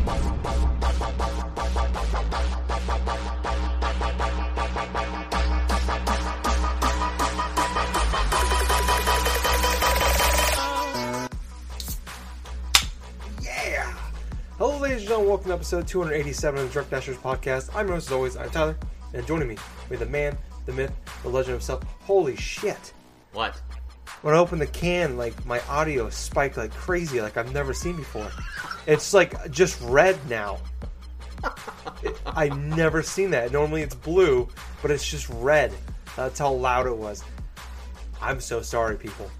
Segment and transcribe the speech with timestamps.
[0.00, 0.12] Yeah!
[14.56, 15.28] Hello, ladies and gentlemen.
[15.28, 17.68] Welcome to episode 287 of the Drunk Dashers podcast.
[17.74, 18.36] I'm your host, as always.
[18.38, 18.78] I'm Tyler,
[19.12, 19.58] and joining me,
[19.90, 20.92] have the man, the myth,
[21.22, 21.82] the legend himself.
[22.04, 22.94] Holy shit!
[23.32, 23.60] What?
[24.22, 27.96] When I open the can, like my audio spiked like crazy, like I've never seen
[27.96, 28.30] before.
[28.86, 30.58] It's like just red now.
[32.02, 33.50] It, I've never seen that.
[33.50, 34.46] Normally it's blue,
[34.82, 35.72] but it's just red.
[36.16, 37.24] That's how loud it was.
[38.20, 39.30] I'm so sorry, people.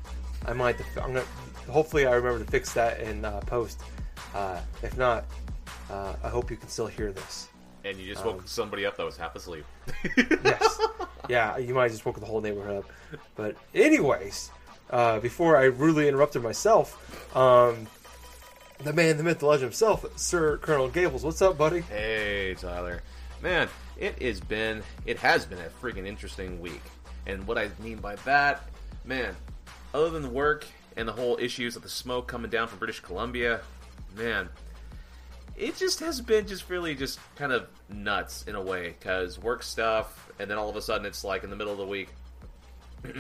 [0.46, 0.78] I might.
[0.78, 1.26] To, I'm gonna.
[1.68, 3.82] Hopefully, I remember to fix that in uh, post.
[4.34, 5.26] Uh, if not,
[5.90, 7.48] uh, I hope you can still hear this.
[7.84, 9.64] And you just woke Um, somebody up that was half asleep.
[10.16, 10.78] Yes.
[11.28, 12.90] yeah, you might have just woke the whole neighborhood up.
[13.36, 14.50] But anyways,
[14.90, 17.86] uh, before I rudely interrupted myself, um,
[18.78, 21.22] the man, the myth, the legend himself, Sir Colonel Gables.
[21.22, 21.80] What's up, buddy?
[21.80, 23.02] Hey, Tyler.
[23.42, 26.82] Man, it has been it has been a freaking interesting week.
[27.26, 28.62] And what I mean by that,
[29.04, 29.36] man,
[29.94, 33.00] other than the work and the whole issues of the smoke coming down from British
[33.00, 33.60] Columbia,
[34.16, 34.48] man,
[35.56, 39.62] it just has been just really just kind of nuts in a way because work
[39.62, 42.08] stuff, and then all of a sudden it's like in the middle of the week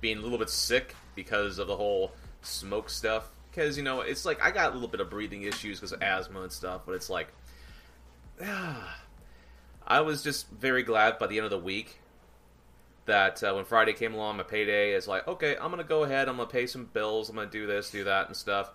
[0.00, 3.30] being a little bit sick because of the whole smoke stuff.
[3.50, 6.02] Because you know, it's like I got a little bit of breathing issues because of
[6.02, 7.28] asthma and stuff, but it's like
[9.86, 11.98] I was just very glad by the end of the week
[13.06, 16.28] that uh, when Friday came along, my payday is like, okay, I'm gonna go ahead,
[16.28, 18.72] I'm gonna pay some bills, I'm gonna do this, do that, and stuff.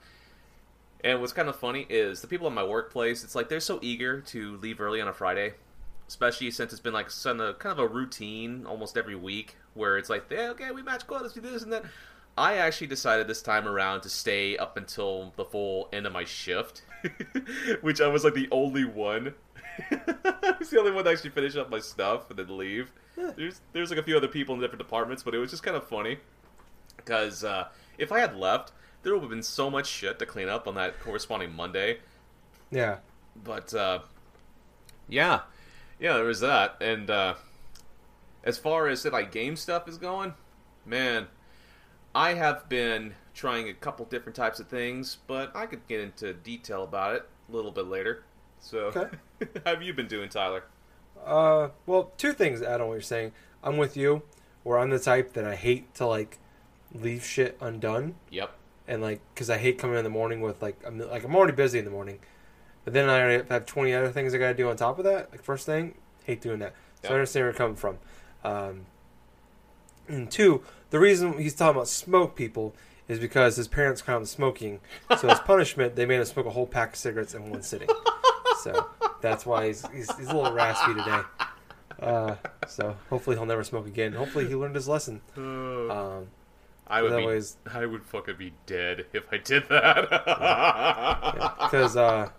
[1.03, 3.23] And what's kind of funny is the people in my workplace.
[3.23, 5.53] It's like they're so eager to leave early on a Friday,
[6.07, 10.25] especially since it's been like kind of a routine almost every week, where it's like,
[10.29, 11.83] yeah, okay, we match quotas, do this and that.
[12.37, 16.23] I actually decided this time around to stay up until the full end of my
[16.23, 16.83] shift,
[17.81, 19.33] which I was like the only one.
[19.91, 22.91] I was the only one to actually finish up my stuff and then leave.
[23.35, 25.77] There's there's like a few other people in different departments, but it was just kind
[25.77, 26.17] of funny
[26.97, 28.71] because uh, if I had left,
[29.03, 31.99] there would have been so much shit to clean up on that corresponding Monday.
[32.71, 32.97] Yeah.
[33.43, 33.99] But uh,
[35.07, 35.41] yeah,
[35.99, 36.77] yeah, there was that.
[36.81, 37.35] And uh,
[38.43, 40.33] as far as like game stuff is going,
[40.85, 41.27] man,
[42.13, 46.33] I have been trying a couple different types of things, but I could get into
[46.33, 48.23] detail about it a little bit later.
[48.59, 49.07] So, Okay.
[49.65, 50.63] how have you been doing, Tyler?
[51.25, 52.61] Uh, well, two things.
[52.61, 53.31] I don't know what you're saying.
[53.63, 54.23] I'm with you,
[54.63, 56.37] where I'm the type that I hate to like
[56.93, 58.15] leave shit undone.
[58.29, 58.51] Yep.
[58.87, 61.53] and like because I hate coming in the morning with like I'm like I'm already
[61.53, 62.19] busy in the morning,
[62.83, 65.31] but then I already have 20 other things I gotta do on top of that.
[65.31, 65.95] Like first thing,
[66.25, 66.73] hate doing that.
[67.03, 67.09] So.
[67.09, 67.97] I understand where you're coming from.
[68.43, 68.85] Um,
[70.07, 72.75] and two, the reason he's talking about smoke people
[73.07, 74.79] is because his parents caught him smoking.
[75.19, 77.89] So as punishment, they made him smoke a whole pack of cigarettes in one sitting.
[78.61, 78.87] So
[79.21, 81.21] that's why he's he's, he's a little raspy today.
[81.99, 82.35] Uh,
[82.67, 84.13] so hopefully he'll never smoke again.
[84.13, 85.21] Hopefully he learned his lesson.
[85.37, 86.27] Um,
[86.87, 90.09] I would be, otherwise- I would fucking be dead if I did that.
[91.59, 92.29] because uh,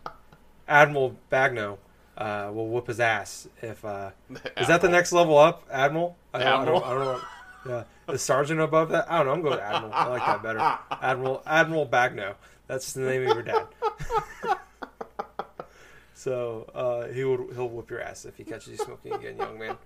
[0.68, 1.78] Admiral Bagno
[2.18, 3.84] uh, will whoop his ass if.
[3.84, 4.10] Uh,
[4.58, 6.16] is that the next level up, Admiral?
[6.34, 7.20] I, don't- I don't, I don't know.
[7.66, 9.10] Yeah, the sergeant above that.
[9.10, 9.32] I don't know.
[9.34, 9.92] I'm going to Admiral.
[9.94, 10.78] I like that better.
[11.02, 12.34] Admiral Admiral Bagno.
[12.66, 13.66] That's the name of your dad.
[16.14, 19.58] so uh, he will he'll whoop your ass if he catches you smoking again, young
[19.58, 19.76] man.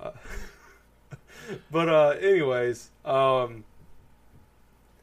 [0.00, 0.10] Uh,
[1.70, 3.64] but uh, anyways, um,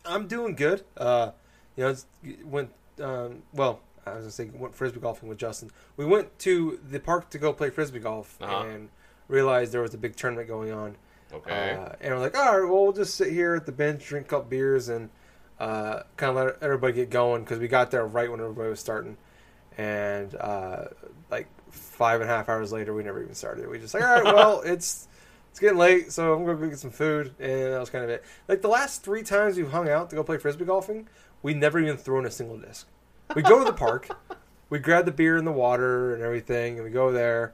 [0.05, 0.83] I'm doing good.
[0.97, 1.31] Uh,
[1.75, 2.05] you know, it's,
[2.43, 2.69] went
[3.01, 3.79] um, well.
[4.07, 5.71] I was gonna say went frisbee golfing with Justin.
[5.97, 8.67] We went to the park to go play frisbee golf Uh-huh.
[8.67, 8.89] and
[9.27, 10.95] realized there was a big tournament going on.
[11.33, 11.77] Okay.
[11.79, 14.27] Uh, and we're like, all right, well, we'll just sit here at the bench, drink
[14.27, 15.09] a couple beers, and
[15.59, 18.79] uh, kind of let everybody get going because we got there right when everybody was
[18.79, 19.17] starting.
[19.77, 20.85] And uh,
[21.29, 23.69] like five and a half hours later, we never even started.
[23.69, 25.07] We just like, all right, well, it's
[25.55, 28.09] it's getting late, so I'm gonna go get some food, and that was kind of
[28.09, 28.25] it.
[28.47, 31.07] Like the last three times we've hung out to go play frisbee golfing,
[31.41, 32.87] we never even thrown a single disc.
[33.35, 34.09] We go to the park,
[34.69, 37.53] we grab the beer and the water and everything, and we go there,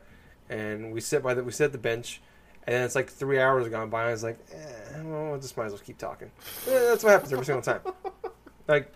[0.50, 2.22] and we sit by the we sit at the bench,
[2.66, 5.58] and then it's like three hours gone by, and I was like, eh, well, just
[5.58, 6.32] might as well keep talking.
[6.68, 7.82] Eh, that's what happens every single time.
[8.68, 8.94] Like,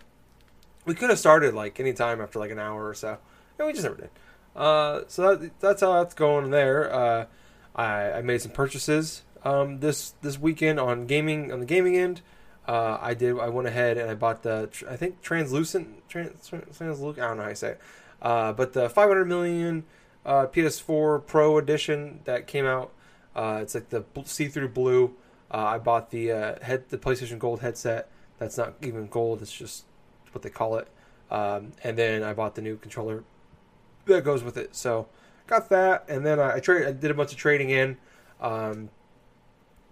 [0.86, 3.18] we could have started like any time after like an hour or so,
[3.58, 4.10] and we just never did.
[4.54, 6.90] Uh, so that, that's how that's going there.
[6.90, 7.26] Uh,
[7.74, 12.22] I, I made some purchases um, this this weekend on gaming on the gaming end.
[12.66, 13.38] Uh, I did.
[13.38, 17.18] I went ahead and I bought the I think translucent trans, translucent.
[17.18, 17.80] I don't know how you say it,
[18.22, 19.84] uh, but the 500 million
[20.24, 22.92] uh, PS4 Pro edition that came out.
[23.36, 25.14] Uh, it's like the see-through blue.
[25.52, 28.10] Uh, I bought the uh, head the PlayStation Gold headset.
[28.38, 29.42] That's not even gold.
[29.42, 29.84] It's just
[30.32, 30.88] what they call it.
[31.30, 33.22] Um, and then I bought the new controller
[34.06, 34.74] that goes with it.
[34.74, 35.08] So
[35.46, 37.96] got that, and then I, I, tra- I did a bunch of trading in
[38.40, 38.88] um,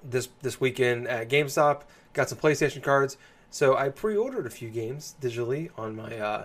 [0.02, 1.82] this this weekend at GameStop.
[2.12, 3.16] Got some PlayStation cards.
[3.50, 6.44] So I pre-ordered a few games digitally on my uh,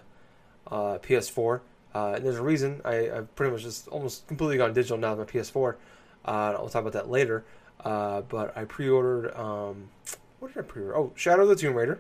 [0.68, 1.62] uh, PS4.
[1.94, 5.16] Uh, and there's a reason I, I've pretty much just almost completely gone digital now
[5.16, 5.76] with my PS4.
[6.26, 7.46] Uh, I'll talk about that later.
[7.84, 9.34] Uh, but I pre-ordered.
[9.36, 9.90] Um,
[10.40, 10.98] what did I pre-order?
[10.98, 12.00] Oh, Shadow of the Tomb Raider.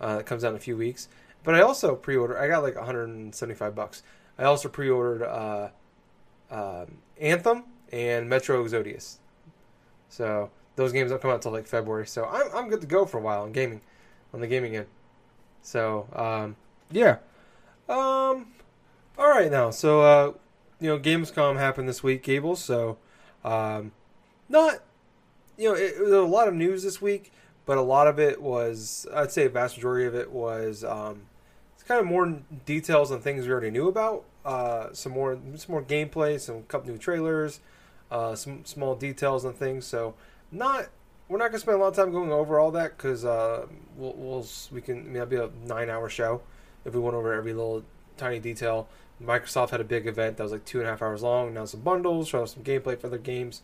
[0.00, 1.08] Uh, that comes out in a few weeks.
[1.42, 2.38] But I also pre-ordered.
[2.38, 4.02] I got like 175 bucks.
[4.38, 5.68] I also pre-ordered uh,
[6.50, 9.18] um, Anthem and Metro Exodus.
[10.08, 12.06] So those games don't come out until like February.
[12.06, 13.80] So I'm I'm good to go for a while on gaming,
[14.32, 14.86] on the gaming end.
[15.62, 16.56] So um,
[16.90, 17.18] yeah.
[17.88, 18.48] Um,
[19.18, 19.70] all right now.
[19.70, 20.32] So uh,
[20.80, 22.62] you know, Gamescom happened this week, Gables.
[22.62, 22.98] So
[23.44, 23.92] um,
[24.48, 24.80] not
[25.60, 27.32] you know, it, it was a lot of news this week,
[27.66, 31.22] but a lot of it was I'd say a vast majority of it was um,
[31.74, 34.24] it's kind of more details on things we already knew about.
[34.44, 37.60] Uh, some more some more gameplay, some couple new trailers,
[38.10, 39.84] uh, some small details on things.
[39.84, 40.14] So
[40.50, 40.88] not
[41.28, 43.66] we're not gonna spend a lot of time going over all that because uh,
[43.96, 46.40] we'll, we'll we can I mean, that'll be a nine hour show
[46.86, 47.84] if we went over every little
[48.16, 48.88] tiny detail.
[49.24, 51.54] Microsoft had a big event that was like two and a half hours long.
[51.54, 53.62] Now some bundles, show some gameplay for their games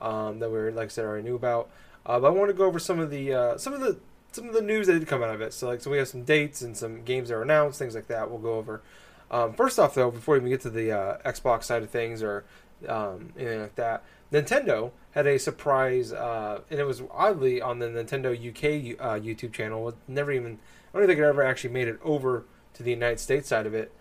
[0.00, 1.70] um, that we were like I said already knew about.
[2.06, 3.98] Uh, but I want to go over some of the uh, some of the
[4.32, 5.52] some of the news that did come out of it.
[5.52, 8.08] So like so we have some dates and some games that were announced, things like
[8.08, 8.30] that.
[8.30, 8.82] We'll go over.
[9.30, 12.22] Um, first off, though, before we even get to the uh, Xbox side of things
[12.22, 12.44] or
[12.88, 17.86] um, anything like that, Nintendo had a surprise, uh, and it was oddly on the
[17.86, 19.94] Nintendo UK uh, YouTube channel.
[20.08, 20.58] Never even,
[20.92, 23.74] I don't think it ever actually made it over to the United States side of
[23.74, 23.92] it.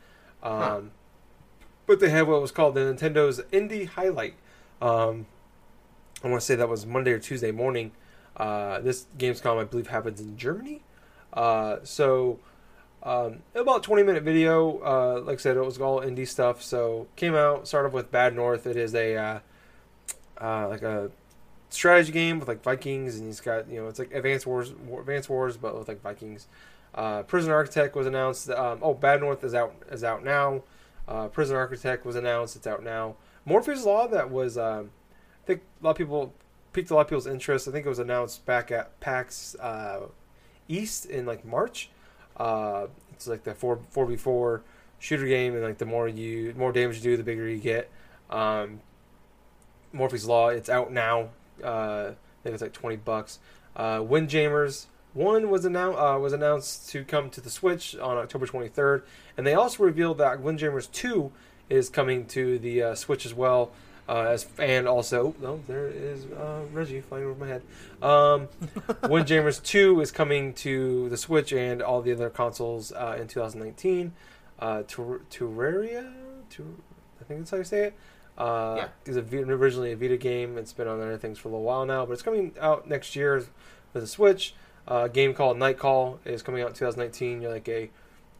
[0.44, 0.81] Um, huh.
[1.86, 4.36] But they had what was called the Nintendo's Indie Highlight.
[4.81, 5.25] Um,
[6.24, 7.92] I want to say that was Monday or Tuesday morning.
[8.38, 10.81] Uh, this Gamescom, I believe, happens in Germany.
[11.34, 12.40] Uh, so
[13.04, 14.80] um, about 20 minute video.
[14.80, 16.63] Uh, like I said, it was all indie stuff.
[16.63, 18.66] So came out, started with Bad North.
[18.66, 19.39] It is a uh,
[20.39, 21.12] uh, like a
[21.69, 25.30] strategy game with like Vikings, and he's got you know it's like Advanced Wars, Advanced
[25.30, 26.48] Wars, but with like Vikings.
[26.95, 28.50] Uh, Prison Architect was announced.
[28.50, 30.63] Um, oh, Bad North is out is out now.
[31.07, 32.56] Uh, Prison Architect was announced.
[32.56, 33.16] It's out now.
[33.48, 34.92] Morphies Law that was um,
[35.44, 36.34] I think a lot of people
[36.72, 37.68] piqued a lot of people's interest.
[37.68, 40.07] I think it was announced back at PAX uh,
[40.68, 41.90] East in like March.
[42.38, 44.63] Uh, it's like the four four v four
[45.00, 47.89] shooter game, and like the more you more damage you do, the bigger you get.
[48.30, 48.81] Um,
[49.94, 51.30] Morphies Law, it's out now.
[51.63, 53.39] Uh, I think it's like twenty bucks.
[53.75, 58.48] Uh, Windjammers one was announced uh, was announced to come to the Switch on October
[58.48, 59.04] twenty third,
[59.38, 61.31] and they also revealed that Windjammers two
[61.69, 63.71] is coming to the uh, Switch as well.
[64.07, 67.62] Uh, as and also, oh, there is uh, Reggie flying over my head.
[68.01, 68.50] Um,
[69.10, 74.12] Windjammers 2 is coming to the Switch and all the other consoles uh, in 2019.
[74.60, 76.12] Uh, Terraria,
[76.50, 76.77] to,
[77.21, 77.94] I think that's how you say it.
[78.38, 78.88] Uh, yeah.
[79.06, 80.57] is a, originally a Vita game.
[80.57, 83.15] It's been on other things for a little while now, but it's coming out next
[83.15, 83.45] year
[83.94, 84.54] for the Switch.
[84.88, 87.41] A game called Night Call is coming out in 2019.
[87.41, 87.83] You're like a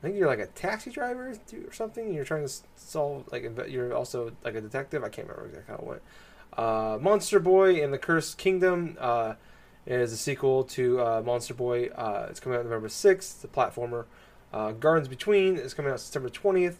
[0.04, 2.13] I think you're like a taxi driver or something.
[2.13, 5.01] You're trying to solve like you're also like a detective.
[5.01, 6.01] I can't remember exactly how it went.
[6.57, 9.36] Uh, Monster Boy and the Cursed Kingdom uh,
[9.86, 11.88] is a sequel to uh, Monster Boy.
[11.88, 13.42] Uh, it's coming out November 6th.
[13.42, 14.06] The platformer.
[14.51, 16.75] Uh, Gardens Between is coming out September 20th.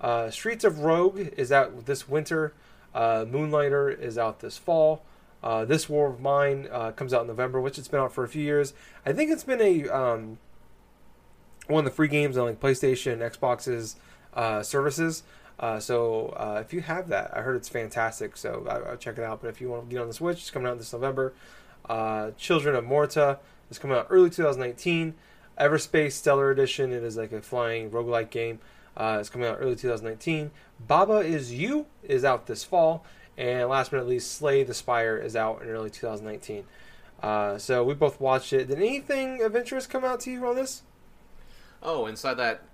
[0.00, 2.54] Uh, Streets of Rogue is out this winter.
[2.94, 5.02] Moonlighter is out this fall.
[5.42, 8.42] This War of Mine comes out in November, which it's been out for a few
[8.42, 8.74] years.
[9.04, 10.38] I think it's been a um,
[11.68, 13.96] one of the free games on like PlayStation, Xbox's
[14.34, 15.22] uh, services.
[15.60, 18.36] Uh, so uh, if you have that, I heard it's fantastic.
[18.36, 19.42] So I, will check it out.
[19.42, 21.34] But if you want to get on the Switch, it's coming out this November.
[21.88, 23.38] Uh, Children of Morta
[23.70, 25.14] is coming out early 2019.
[25.58, 26.92] Everspace Stellar Edition.
[26.92, 28.60] It is like a flying roguelike game.
[28.96, 30.50] Uh, it's coming out early 2019.
[30.86, 33.04] Baba is You is out this fall.
[33.38, 36.64] And last but not least, Slay the Spire is out in early 2019.
[37.22, 38.66] Uh, so we both watched it.
[38.66, 40.82] Did anything of interest come out to you on this?
[41.80, 42.64] Oh, inside that,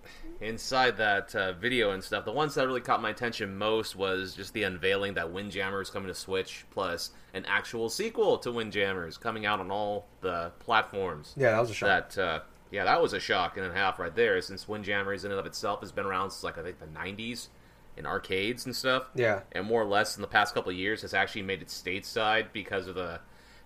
[0.40, 2.24] inside that uh, video and stuff.
[2.24, 6.08] The ones that really caught my attention most was just the unveiling that Windjammers coming
[6.08, 11.34] to Switch, plus an actual sequel to Windjammers coming out on all the platforms.
[11.36, 12.14] Yeah, that was a shock.
[12.14, 12.40] That uh,
[12.70, 14.40] yeah, that was a shock and a half right there.
[14.40, 17.48] Since Windjammers in and of itself has been around since like I think the '90s
[17.96, 19.04] in arcades and stuff.
[19.14, 21.68] Yeah, and more or less in the past couple of years has actually made it
[21.68, 23.20] stateside because of the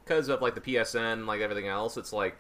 [0.05, 1.97] because of like the PSN, like everything else.
[1.97, 2.37] It's like,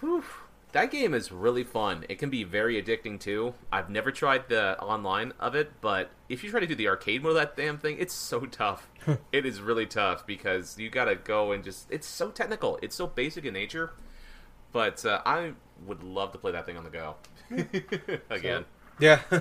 [0.00, 0.24] whew,
[0.72, 2.04] that game is really fun.
[2.08, 3.54] It can be very addicting too.
[3.70, 7.22] I've never tried the online of it, but if you try to do the arcade
[7.22, 8.88] mode of that damn thing, it's so tough.
[9.32, 11.86] it is really tough because you gotta go and just.
[11.90, 12.78] It's so technical.
[12.82, 13.92] It's so basic in nature.
[14.72, 15.52] But uh, I
[15.86, 17.16] would love to play that thing on the go
[18.30, 18.64] again.
[18.64, 19.20] So, yeah.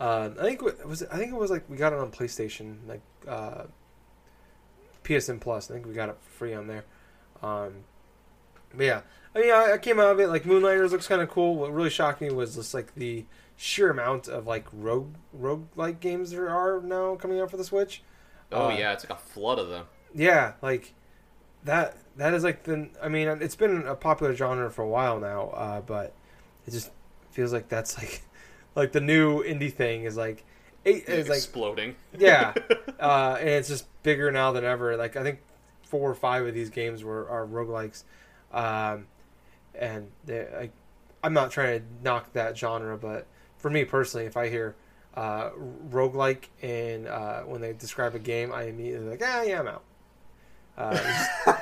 [0.00, 2.78] Uh, I think it was I think it was like we got it on PlayStation,
[2.86, 3.64] like uh,
[5.02, 5.70] PSN Plus.
[5.70, 6.84] I think we got it free on there.
[7.42, 7.84] Um,
[8.74, 9.02] but yeah,
[9.34, 11.56] I mean, I, I came out of it like Moonlighters looks kind of cool.
[11.56, 16.00] What really shocked me was just like the sheer amount of like rogue rogue like
[16.00, 18.02] games there are now coming out for the Switch.
[18.52, 19.86] Oh Uh, yeah, it's like a flood of them.
[20.14, 20.94] Yeah, like
[21.64, 21.96] that.
[22.16, 22.88] That is like the.
[23.02, 26.14] I mean, it's been a popular genre for a while now, uh, but
[26.66, 26.90] it just
[27.30, 28.22] feels like that's like
[28.74, 30.44] like the new indie thing is like
[30.84, 31.96] eight is like exploding.
[32.18, 32.54] yeah,
[33.00, 34.96] uh, and it's just bigger now than ever.
[34.96, 35.40] Like I think
[35.82, 38.04] four or five of these games were are roguelikes.
[38.52, 39.06] Um,
[39.74, 40.70] and they, I,
[41.22, 43.26] I'm not trying to knock that genre, but
[43.56, 44.76] for me personally, if I hear
[45.14, 45.50] uh,
[45.90, 49.82] roguelike and uh, when they describe a game, I immediately like, ah, yeah, I'm out.
[50.76, 51.60] Uh, just- I-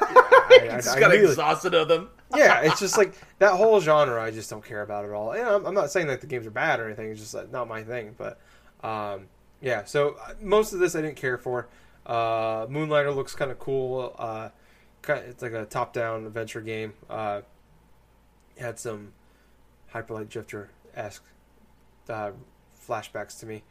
[0.50, 2.11] I- Just I got immediately- exhausted of them.
[2.35, 4.23] yeah, it's just like that whole genre.
[4.23, 5.33] I just don't care about at all.
[5.33, 7.11] And I'm, I'm not saying that the games are bad or anything.
[7.11, 8.14] It's just like, not my thing.
[8.19, 8.38] But
[8.83, 9.26] um,
[9.61, 11.69] yeah, so uh, most of this I didn't care for.
[12.07, 14.14] Uh, Moonlighter looks kind of cool.
[14.19, 14.49] Uh,
[15.09, 16.95] it's like a top-down adventure game.
[17.11, 17.42] Uh,
[18.59, 19.12] had some
[19.95, 21.25] Hyperlight Drifter esque
[22.09, 22.31] uh,
[22.88, 23.62] flashbacks to me.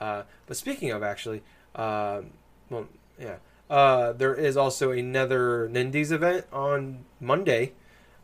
[0.00, 1.42] Uh, but speaking of actually,
[1.74, 2.30] um,
[2.70, 2.86] well,
[3.18, 3.36] yeah,
[3.68, 7.72] uh, there is also another Nindies event on Monday,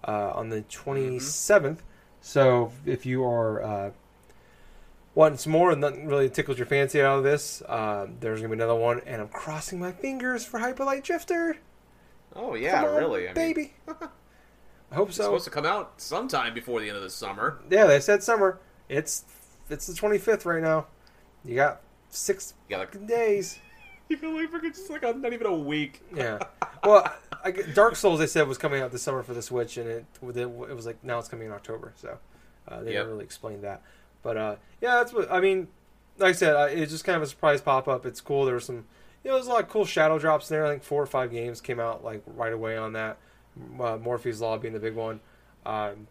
[0.06, 1.78] uh, on the 27th.
[2.20, 3.90] So if you are uh,
[5.14, 8.50] wanting some more and nothing really tickles your fancy out of this, uh, there's gonna
[8.50, 11.58] be another one, and I'm crossing my fingers for Hyperlight Drifter.
[12.34, 13.24] Oh yeah, on, really.
[13.24, 13.74] I mean, baby.
[13.88, 15.24] I hope it's so.
[15.24, 17.58] supposed to come out sometime before the end of the summer.
[17.70, 18.60] Yeah, they said summer.
[18.88, 19.24] It's
[19.68, 20.86] it's the 25th right now.
[21.44, 21.80] You got
[22.10, 23.58] six You got days.
[24.12, 26.02] You feel like freaking just like a, not even a week.
[26.14, 26.38] Yeah.
[26.84, 27.08] Well,
[27.44, 30.04] I, Dark Souls they said was coming out this summer for the Switch, and it
[30.20, 31.92] it was like now it's coming in October.
[31.94, 32.18] So
[32.66, 33.02] uh, they Yep.
[33.02, 33.82] didn't really explain that.
[34.24, 35.68] But uh, yeah, that's what I mean.
[36.18, 38.04] Like I said, uh, it's just kind of a surprise pop up.
[38.04, 38.44] It's cool.
[38.46, 38.84] There was some,
[39.22, 40.66] you know, there's a lot of cool shadow drops in there.
[40.66, 43.16] I think four or five games came out like right away on that.
[43.78, 45.20] Uh, Morphies Law being the big one.
[45.64, 46.08] Um,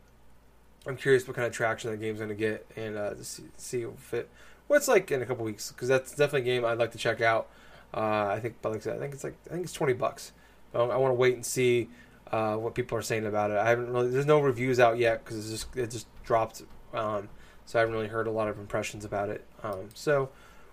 [0.88, 3.44] I'm curious what kind of traction that game's going to get and uh, to see,
[3.58, 4.30] see if it
[4.68, 7.20] what's like in a couple weeks because that's definitely a game I'd like to check
[7.20, 7.50] out.
[7.94, 9.94] Uh, I think, but like I said, I think it's like I think it's twenty
[9.94, 10.32] bucks.
[10.74, 11.90] Um, I want to wait and see
[12.32, 13.58] uh, what people are saying about it.
[13.58, 14.10] I haven't really.
[14.10, 16.64] There's no reviews out yet because it's just it just dropped.
[16.94, 17.30] Um,
[17.66, 19.46] so I haven't really heard a lot of impressions about it.
[19.64, 20.30] Um, so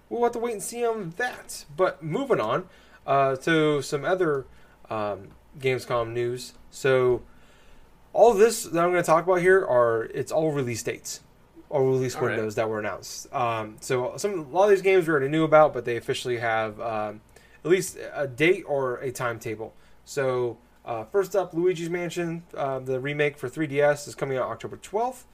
[0.09, 1.65] we'll have to wait and see on that.
[1.77, 2.69] But moving on
[3.07, 4.47] uh, to some other
[4.91, 6.55] um, Gamescom news.
[6.71, 7.23] So
[8.13, 11.21] all this that I'm going to talk about here are it's all release dates
[11.71, 12.37] or release All right.
[12.37, 13.33] windows that were announced.
[13.33, 16.39] Um, so some a lot of these games we already knew about, but they officially
[16.39, 17.21] have um,
[17.65, 19.75] at least a date or a timetable.
[20.05, 24.79] So uh, first up, Luigi's Mansion, uh, the remake for 3DS is coming out October
[24.79, 25.25] 12th.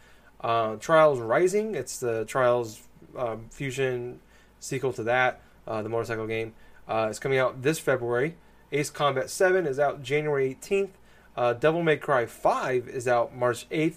[0.40, 2.82] Uh, Trials Rising, it's the Trials
[3.16, 4.20] um, Fusion
[4.58, 6.54] sequel to that, uh, the motorcycle game.
[6.88, 8.36] Uh, it's coming out this February.
[8.72, 10.90] Ace Combat 7 is out January 18th.
[11.36, 13.96] Uh, Devil May Cry 5 is out March 8th.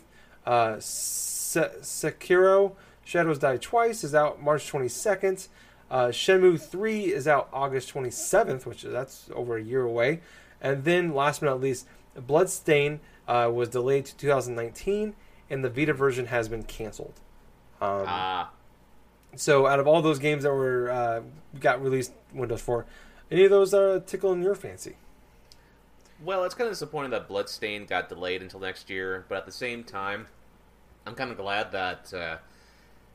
[1.58, 2.74] Se- Sekiro
[3.04, 5.48] Shadows Die Twice is out March 22nd.
[5.90, 10.20] Uh, Shenmue 3 is out August 27th, which is, that's over a year away.
[10.62, 15.16] And then, last but not least, Bloodstain uh, was delayed to 2019,
[15.50, 17.14] and the Vita version has been canceled.
[17.80, 18.52] Um, Ah,
[19.36, 21.22] so, out of all those games that were uh,
[21.60, 22.86] got released Windows 4,
[23.32, 24.96] any of those are tickling your fancy?
[26.24, 29.52] well, it's kind of disappointing that Bloodstain got delayed until next year, but at the
[29.52, 30.26] same time,
[31.08, 32.38] I'm kind of glad that uh,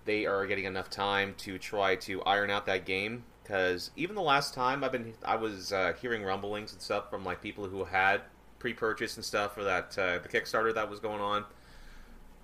[0.05, 3.25] they are getting enough time to try to iron out that game.
[3.43, 7.25] Because even the last time I've been, I was uh, hearing rumblings and stuff from
[7.25, 8.23] like people who had
[8.61, 11.45] pre-purchase and stuff for that uh, the Kickstarter that was going on.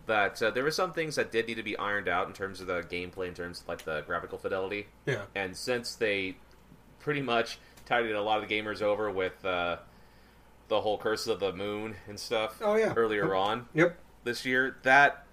[0.06, 2.60] That uh, there were some things that did need to be ironed out in terms
[2.60, 4.86] of the gameplay, in terms of like the graphical fidelity.
[5.06, 5.22] Yeah.
[5.34, 6.36] And since they
[6.98, 9.76] pretty much tidied a lot of the gamers over with uh,
[10.68, 12.92] the whole Curse of the Moon and stuff Oh, yeah.
[12.96, 13.98] earlier on Yep.
[14.24, 15.24] this year, that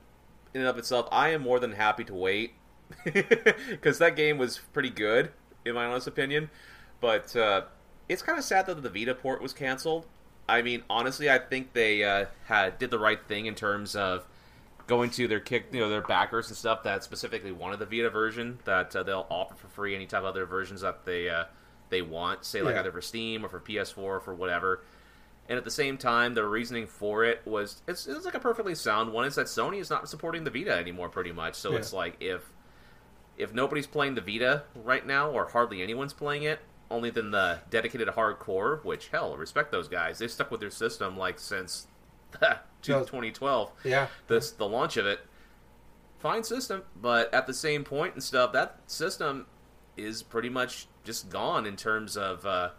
[0.56, 2.54] in and of itself, I am more than happy to wait
[3.04, 5.32] because that game was pretty good
[5.66, 6.50] in my honest opinion.
[7.02, 7.64] But uh,
[8.08, 10.06] it's kind of sad that the Vita port was canceled.
[10.48, 14.26] I mean, honestly, I think they uh, had did the right thing in terms of
[14.88, 18.10] going to their kick, you know, their backers and stuff that specifically wanted the Vita
[18.10, 21.46] version that uh, they'll offer for free any type of other versions that they uh,
[21.90, 22.82] they want, say like Yeah.
[22.82, 24.84] either for Steam or for PS4 or for whatever.
[25.48, 28.74] And at the same time, the reasoning for it was it's, it's like a perfectly
[28.76, 29.26] sound one.
[29.26, 31.56] Is that Sony is not supporting the Vita anymore, pretty much.
[31.56, 31.78] So Yeah.
[31.78, 32.42] it's like if
[33.38, 36.60] if nobody's playing the Vita right now, or hardly anyone's playing it,
[36.90, 40.18] only then the dedicated hardcore, which hell, respect those guys.
[40.20, 41.88] They've stuck with their system like since
[42.82, 44.08] 2012, Yeah.
[44.28, 45.20] this the launch of it.
[46.20, 49.46] fine system, but at the same point and stuff, that system
[49.98, 52.70] is pretty much just gone in terms of uh,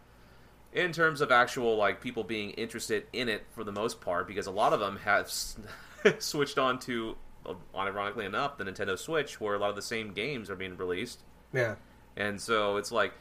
[0.77, 4.47] in terms of actual like people being interested in it for the most part, because
[4.47, 5.31] a lot of them have
[6.19, 7.17] switched on to,
[7.47, 10.77] uh, ironically enough, the Nintendo Switch, where a lot of the same games are being
[10.77, 11.23] released.
[11.53, 11.77] Yeah.
[12.17, 13.15] And so it's like,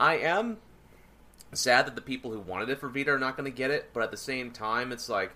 [0.00, 0.56] I am
[1.52, 3.90] sad that the people who wanted it for Vita are not going to get it,
[3.92, 5.32] but at the same time, it's like,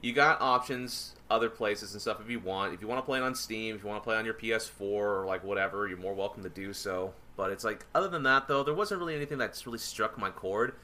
[0.00, 2.72] you got options other places and stuff if you want.
[2.72, 4.24] If you want to play it on Steam, if you want to play it on
[4.24, 7.12] your PS4 or like whatever, you're more welcome to do so.
[7.36, 10.30] But it's like, other than that, though, there wasn't really anything that's really struck my
[10.30, 10.74] chord.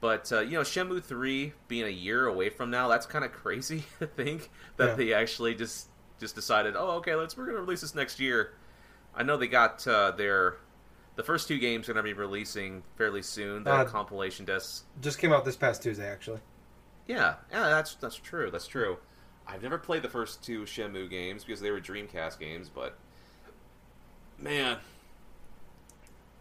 [0.00, 3.32] But uh, you know, Shenmue three being a year away from now, that's kind of
[3.32, 4.94] crazy to think that Yeah.
[4.96, 5.88] they actually just
[6.20, 8.54] just decided, oh, okay, let's we're gonna release this next year.
[9.14, 10.56] I know they got uh, their
[11.16, 13.64] the first two games are gonna be releasing fairly soon.
[13.64, 14.84] The Uh, compilation discs.
[15.00, 16.40] Just came out this past Tuesday, actually.
[17.06, 18.50] Yeah, yeah, that's that's true.
[18.50, 18.98] That's true.
[19.46, 22.98] I've never played the first two Shenmue games because they were Dreamcast games, but
[24.38, 24.78] man,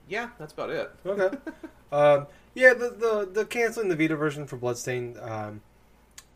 [0.07, 0.91] yeah, that's about it.
[1.05, 1.37] Okay.
[1.91, 5.61] um, yeah, the, the the canceling the Vita version for Bloodstained um,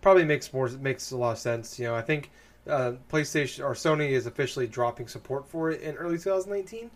[0.02, 1.80] probably makes more makes a lot of sense.
[1.80, 2.32] You know, I think
[2.68, 6.90] uh, PlayStation or Sony is officially dropping support for it in early 2019.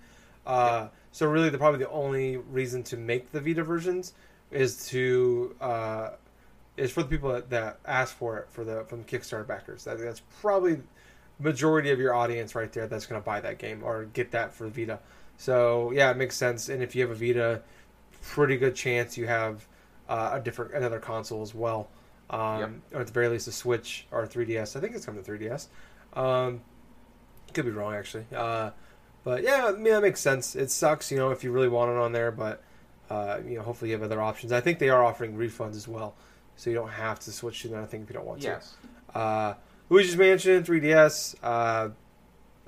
[0.45, 4.13] Uh, So really, the probably the only reason to make the Vita versions
[4.49, 6.11] is to uh,
[6.77, 9.83] is for the people that, that ask for it for the from Kickstarter backers.
[9.83, 10.79] That, that's probably
[11.39, 14.53] majority of your audience right there that's going to buy that game or get that
[14.53, 14.99] for Vita.
[15.41, 16.69] So yeah, it makes sense.
[16.69, 17.63] And if you have a Vita,
[18.21, 19.65] pretty good chance you have
[20.07, 21.89] uh, a different another console as well,
[22.29, 22.69] um, Yep.
[22.93, 24.75] or at the very least a Switch or a 3DS.
[24.75, 25.65] I think it's coming to 3DS.
[26.13, 26.61] Um,
[27.55, 28.25] could be wrong actually.
[28.35, 28.69] Uh,
[29.23, 30.55] but yeah, I mean that makes sense.
[30.55, 32.61] It sucks, you know, if you really want it on there, but
[33.09, 34.51] uh, you know, hopefully you have other options.
[34.51, 36.13] I think they are offering refunds as well,
[36.55, 38.75] so you don't have to switch to another thing if you don't want Yes.
[39.11, 39.17] to.
[39.17, 39.53] Uh,
[39.89, 41.35] Luigi's Mansion 3DS.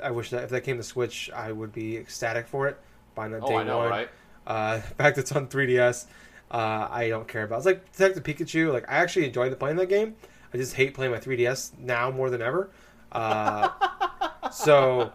[0.03, 2.79] I wish that if that came to Switch, I would be ecstatic for it.
[3.15, 3.89] By that Oh, day I know, one.
[3.89, 4.09] right?
[4.45, 6.05] Uh, the fact it's on 3DS,
[6.51, 7.57] uh, I don't care about.
[7.57, 8.71] It's like Detective Pikachu.
[8.73, 10.15] Like I actually enjoyed the playing that game.
[10.53, 12.69] I just hate playing my 3DS now more than ever.
[13.11, 13.69] Uh,
[14.51, 15.11] so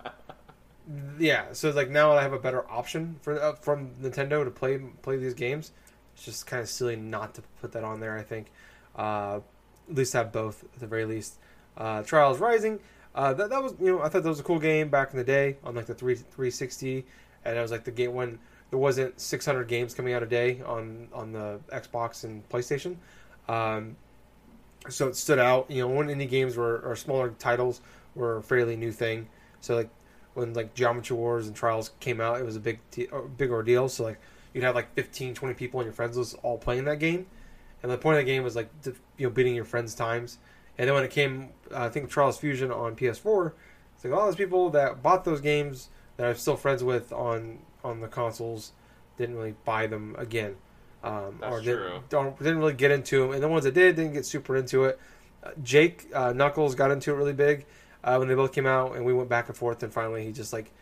[1.19, 4.79] yeah, so like now I have a better option for uh, from Nintendo to play
[5.03, 5.73] play these games.
[6.15, 8.17] It's just kind of silly not to put that on there.
[8.17, 8.49] I think
[8.97, 9.41] uh,
[9.89, 11.35] at least have both at the very least.
[11.77, 12.81] Uh, Trials Rising.
[13.19, 15.17] Uh, that, that was you know I thought that was a cool game back in
[15.19, 17.05] the day on like the three 360,
[17.45, 18.39] and it was like the game when
[18.71, 22.95] there wasn't 600 games coming out a day on on the Xbox and PlayStation.
[23.49, 23.97] Um,
[24.89, 25.69] so it stood out.
[25.69, 27.81] You know, when indie games were or smaller titles
[28.15, 29.27] were a fairly new thing.
[29.63, 29.91] So like
[30.35, 33.89] when like Geometry Wars and Trials came out, it was a big t- big ordeal.
[33.89, 34.21] So like
[34.55, 37.27] you'd have like 15, 20 people on your friends list all playing that game,
[37.83, 40.39] and the point of the game was like to, you know beating your friends' times.
[40.79, 43.53] And then when it came, uh, I think Trials Fusion on PS4,
[43.95, 47.59] it's like all those people that bought those games that I'm still friends with on
[47.85, 48.73] on the consoles
[49.17, 50.57] didn't really buy them again,
[51.03, 52.03] um, That's or didn't, true.
[52.09, 53.33] don't didn't really get into them.
[53.33, 54.99] And the ones that did didn't get super into it.
[55.43, 57.67] Uh, Jake uh, Knuckles got into it really big
[58.05, 59.83] uh, when they both came out, and we went back and forth.
[59.83, 60.73] And finally, he just like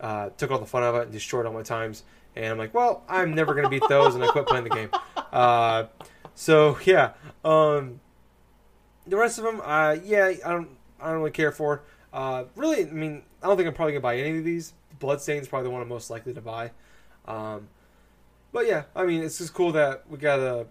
[0.00, 2.02] uh, took all the fun out of it and destroyed all my times.
[2.36, 4.90] And I'm like, well, I'm never gonna beat those, and I quit playing the game.
[5.34, 5.88] Uh,
[6.36, 7.14] so yeah,
[7.44, 7.98] um,
[9.06, 10.68] the rest of them, uh, yeah, I don't,
[11.00, 11.82] I don't really care for.
[12.12, 14.72] Uh, really, I mean, I don't think I'm probably gonna buy any of these.
[15.00, 16.70] Bloodstain's probably the one I'm most likely to buy.
[17.26, 17.68] Um,
[18.52, 20.66] but yeah, I mean, it's just cool that we got a,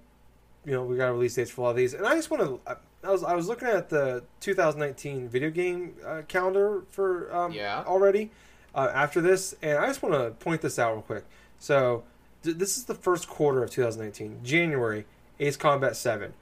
[0.66, 2.32] you know, we got a release dates for a lot of these, and I just
[2.32, 2.78] want to.
[3.06, 7.84] I was I was looking at the 2019 video game uh, calendar for um, Yeah.
[7.86, 8.32] already
[8.74, 11.26] uh, after this, and I just want to point this out real quick.
[11.60, 12.06] So
[12.44, 14.40] th- this is the first quarter of 2019.
[14.44, 15.06] January,
[15.42, 16.34] Ace Combat 7,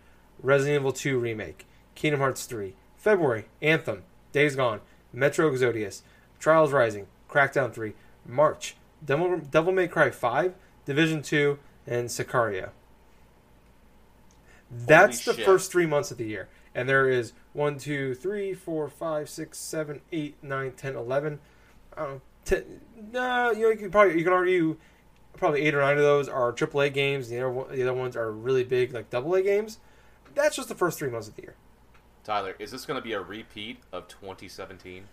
[0.43, 1.65] Resident Evil 2 remake,
[2.01, 2.73] Kingdom Hearts 3.
[2.97, 4.81] February, Anthem, Days Gone,
[5.13, 6.01] Metro Exodus,
[6.39, 7.93] Trials Rising, Crackdown 3.
[8.25, 12.69] March, Devil, Devil May Cry 5, Division 2, and Sekiro.
[14.71, 15.45] That's the shit.
[15.45, 16.49] first three months of the year.
[16.73, 21.39] And there is 1, 2, 3, 4, 5, 6, 7, 8, 9, 10, 11.
[21.95, 22.63] I don't know, 10,
[23.11, 24.77] no, you know, you can probably you can argue
[25.37, 27.29] probably eight or nine of those are AAA games.
[27.29, 29.77] The other the other ones are really big like AA games.
[30.33, 31.55] That's just the first three months of the year.
[32.23, 35.05] Tyler, is this going to be a repeat of 2017?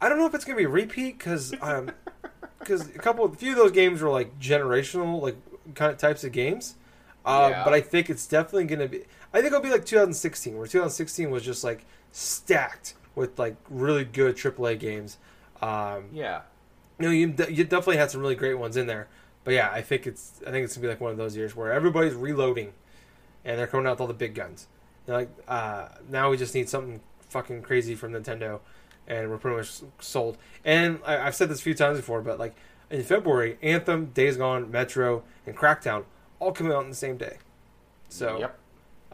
[0.00, 1.90] I don't know if it's gonna be a repeat because um
[2.58, 5.36] because a couple a few of those games were like generational like
[5.74, 6.74] kind of types of games.
[7.24, 7.64] Uh, Yeah.
[7.64, 9.04] But I think it's definitely gonna be.
[9.32, 14.04] I think it'll be like 2016, where 2016 was just like stacked with like really
[14.04, 15.16] good AAA games.
[15.62, 16.42] Um, Yeah.
[16.98, 19.08] you know, you, you definitely had some really great ones in there.
[19.44, 21.56] But yeah, I think it's I think it's gonna be like one of those years
[21.56, 22.74] where everybody's reloading,
[23.42, 24.66] and they're coming out with all the big guns.
[25.06, 28.60] They're like, uh, now we just need something fucking crazy from Nintendo,
[29.06, 30.36] and we're pretty much sold.
[30.64, 32.54] And I, I've said this a few times before, but like
[32.90, 36.04] in February, Anthem, Days Gone, Metro, and Crackdown
[36.38, 37.38] all come out on the same day.
[38.08, 38.58] So, Yep.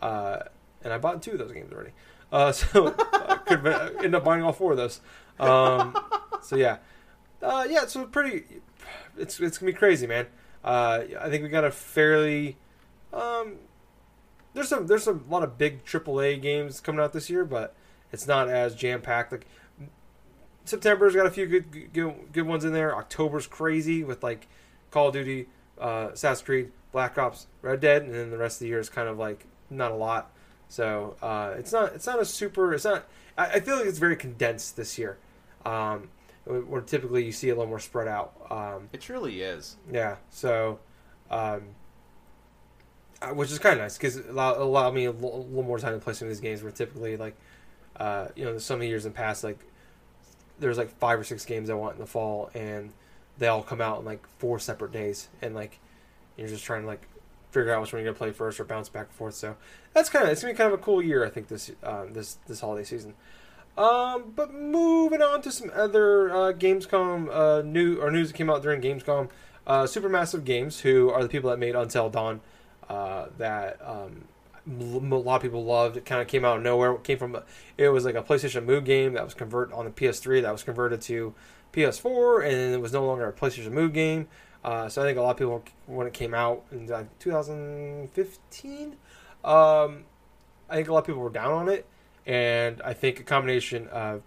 [0.01, 0.39] uh,
[0.83, 1.93] and I bought two of those games already.
[2.33, 3.67] Uh, so I could
[4.05, 5.01] end up buying all four of those.
[5.39, 5.97] Um,
[6.43, 6.79] so yeah,
[7.43, 7.87] uh, yeah.
[7.87, 8.45] So pretty,
[9.19, 10.27] it's it's gonna be crazy, man.
[10.65, 12.57] Uh, I think we got a fairly,
[13.13, 13.57] um,
[14.55, 17.75] there's some there's some, a lot of big AAA games coming out this year, but
[18.13, 19.33] it's not as jam packed.
[19.33, 19.47] Like
[20.65, 22.95] September's got a few good, good good ones in there.
[22.97, 24.47] October's crazy with like
[24.91, 25.49] Call of Duty,
[25.81, 28.89] uh, Assassin's Creed, Black Ops, Red Dead, and then the rest of the year is
[28.89, 30.31] kind of like not a lot.
[30.69, 32.73] So uh, it's not it's not a super.
[32.75, 33.07] It's not.
[33.37, 35.19] I, I feel like it's very condensed this year.
[35.65, 36.09] Um,
[36.45, 38.33] where typically you see a little more spread out.
[38.51, 39.77] Um, It truly is.
[39.93, 40.17] yeah.
[40.31, 40.81] So,
[41.31, 41.63] um,
[43.31, 45.99] which is kind of nice because allow, allow me a l- little more time to
[45.99, 46.63] play some of these games.
[46.63, 47.37] Where typically, like,
[47.97, 49.59] uh, you know, some of years in the past, like,
[50.59, 52.93] there's like five or six games I want in the fall, and
[53.39, 55.79] they all come out in like four separate days, and like,
[56.37, 57.09] you're just trying to like
[57.51, 59.35] figure out which one you're gonna play first or bounce back and forth.
[59.35, 59.57] So
[59.93, 62.13] that's kind of it's gonna be kind of a cool year, I think this um,
[62.13, 63.15] this this holiday season.
[63.77, 68.51] Um, but moving on to some other uh, Gamescom uh, new or news that came
[68.51, 69.31] out during Gamescom.
[69.67, 72.41] Uh, Supermassive Games, who are the people that made Until Dawn,
[72.89, 74.25] uh, that um,
[74.67, 75.97] a lot of people loved.
[75.97, 76.93] It kind of came out of nowhere.
[76.93, 77.37] It came from
[77.79, 80.63] it was like a PlayStation Move game that was converted on the PS3 that was
[80.63, 81.35] converted to
[81.73, 84.29] PS4, and it was no longer a PlayStation Move game.
[84.65, 86.87] Uh, so I think a lot of people when it came out in
[87.19, 88.97] 2015,
[89.45, 90.05] um,
[90.71, 91.87] I think a lot of people were down on it,
[92.27, 94.23] and I think a combination of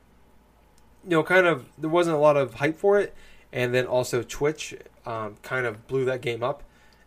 [1.04, 3.16] you know kind of there wasn't a lot of hype for it,
[3.54, 6.64] and then also Twitch um, kind of blew that game up,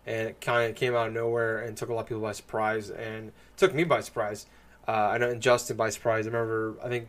[0.09, 2.33] and it kind of came out of nowhere and took a lot of people by
[2.33, 4.47] surprise, and took me by surprise.
[4.89, 6.27] Uh, I know and Justin by surprise.
[6.27, 7.09] I remember I think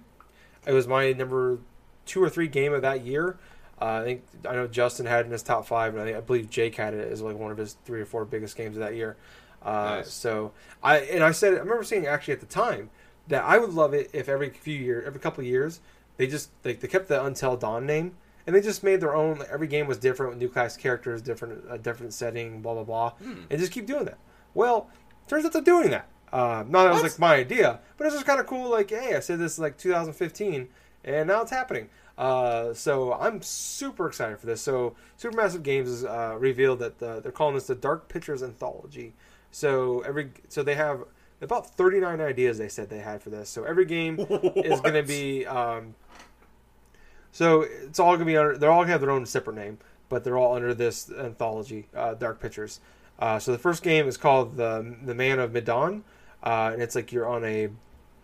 [0.67, 1.59] it was my number
[2.05, 3.37] two or three game of that year.
[3.81, 6.17] Uh, I think I know Justin had it in his top five, and I think
[6.17, 8.75] I believe Jake had it as like one of his three or four biggest games
[8.75, 9.15] of that year.
[9.63, 10.11] Uh, Nice.
[10.11, 10.51] So
[10.83, 12.89] I and I said I remember saying actually at the time
[13.29, 15.79] that I would love it if every few year, every couple of years,
[16.17, 18.15] they just like they kept the Until Dawn name
[18.49, 19.37] and they just made their own.
[19.37, 22.83] Like, every game was different with new class characters, different a different setting, blah blah
[22.83, 23.43] blah, Hmm.
[23.51, 24.17] and just keep doing that.
[24.55, 24.89] Well,
[25.27, 26.07] turns out they're doing that.
[26.33, 28.71] Uh, not that it was like my idea, but it's just kind of cool.
[28.71, 30.67] Like, hey, I said this like 2015,
[31.03, 31.89] and now it's happening.
[32.17, 34.61] Uh, so I'm super excited for this.
[34.61, 39.13] So Supermassive Games has uh, revealed that the, they're calling this the Dark Pictures Anthology.
[39.51, 41.03] So every so they have
[41.41, 43.49] about 39 ideas they said they had for this.
[43.49, 44.19] So every game
[44.55, 45.95] is going to be um,
[47.31, 49.77] so it's all to be under they're all to have their own separate name,
[50.09, 52.79] but they're all under this anthology, uh, Dark Pictures.
[53.19, 56.03] Uh, so the first game is called the the Man of Medan,
[56.43, 57.69] uh, and it's like you're on a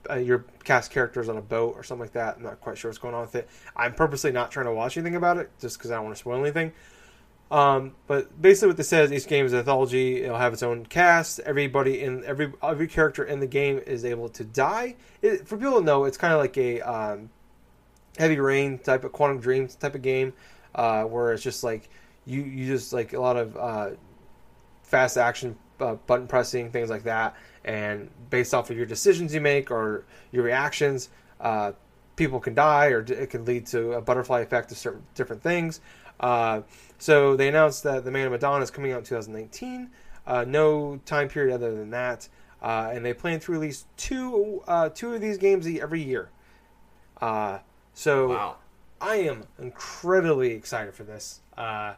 [0.10, 2.38] uh, your cast characters on a boat or something like that.
[2.38, 3.50] I'm not quite sure what's going on with it.
[3.76, 6.20] I'm purposely not trying to watch anything about it just because I don't want to
[6.20, 6.72] spoil anything.
[7.52, 10.24] Um, but basically, what this says, each game is an anthology.
[10.24, 11.40] It'll have its own cast.
[11.42, 14.96] Everybody in every every character in the game is able to die.
[15.22, 17.30] It, for people to know, it's kind of like a um,
[18.18, 20.34] heavy rain type of Quantic Dreams type of game,
[20.74, 21.90] uh, where it's just like
[22.26, 23.90] you you just like a lot of uh,
[24.84, 29.42] fast action uh, button pressing things like that, and based off of your decisions you
[29.42, 31.10] make or your reactions,
[31.42, 31.72] uh,
[32.16, 35.82] people can die or it can lead to a butterfly effect of certain different things.
[36.20, 36.62] Uh,
[36.98, 39.90] so they announced that the Man of Medan is coming out in 2019.
[40.26, 42.28] Uh, no time period other than that,
[42.62, 44.64] and they plan to release two
[44.96, 46.30] two of these games every year.
[47.96, 48.58] So Wow.
[49.02, 51.40] I am incredibly excited for this.
[51.58, 51.96] Uh,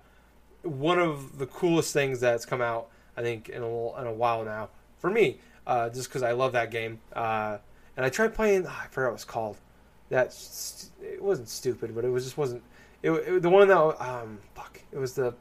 [0.64, 4.44] one of the coolest things that's come out, I think, in a, in a while
[4.46, 7.00] now for me, uh, just because I love that game.
[7.14, 7.58] Uh,
[7.96, 8.66] and I tried playing.
[8.68, 9.58] ah, I forgot what it's called.
[10.10, 12.64] That st- it wasn't stupid, but it was just wasn't.
[13.04, 14.80] It, it the one that um fuck.
[14.92, 15.34] It was the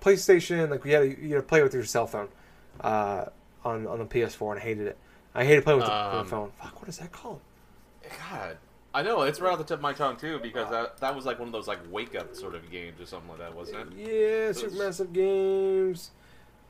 [0.00, 0.70] PlayStation.
[0.70, 2.28] Like you had to, you had to play with your cell phone,
[2.80, 3.26] uh,
[3.64, 4.98] on on the PS4, and I hated it.
[5.34, 6.52] I hated playing with the, Um, the phone.
[6.60, 7.40] Fuck, what is that called?
[8.30, 8.56] God,
[8.94, 11.24] I know it's right off the tip of my tongue too because that that was
[11.24, 13.94] like one of those like wake up sort of games or something like that, wasn't
[13.94, 13.96] it?
[13.96, 16.10] Yeah, super massive Games.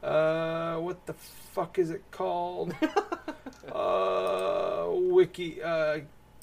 [0.02, 2.74] Uh, what the fuck is it called?
[3.72, 5.62] uh, wiki.
[5.62, 6.00] Uh,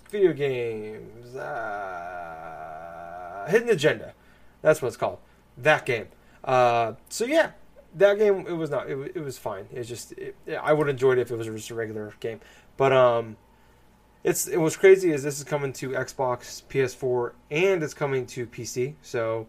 [0.09, 1.35] video games.
[1.35, 4.13] Uh, Hidden Agenda.
[4.61, 5.19] That's what it's called.
[5.57, 6.07] That game.
[6.43, 7.51] Uh, so yeah,
[7.95, 8.45] that game.
[8.47, 8.89] It was not.
[8.89, 9.67] It, it was fine.
[9.71, 10.13] It was just.
[10.13, 12.39] It, I would enjoy it if it was just a regular game.
[12.77, 13.37] But um,
[14.23, 15.12] it's it was crazy.
[15.12, 18.95] Is this is coming to Xbox, PS4, and it's coming to PC.
[19.01, 19.47] So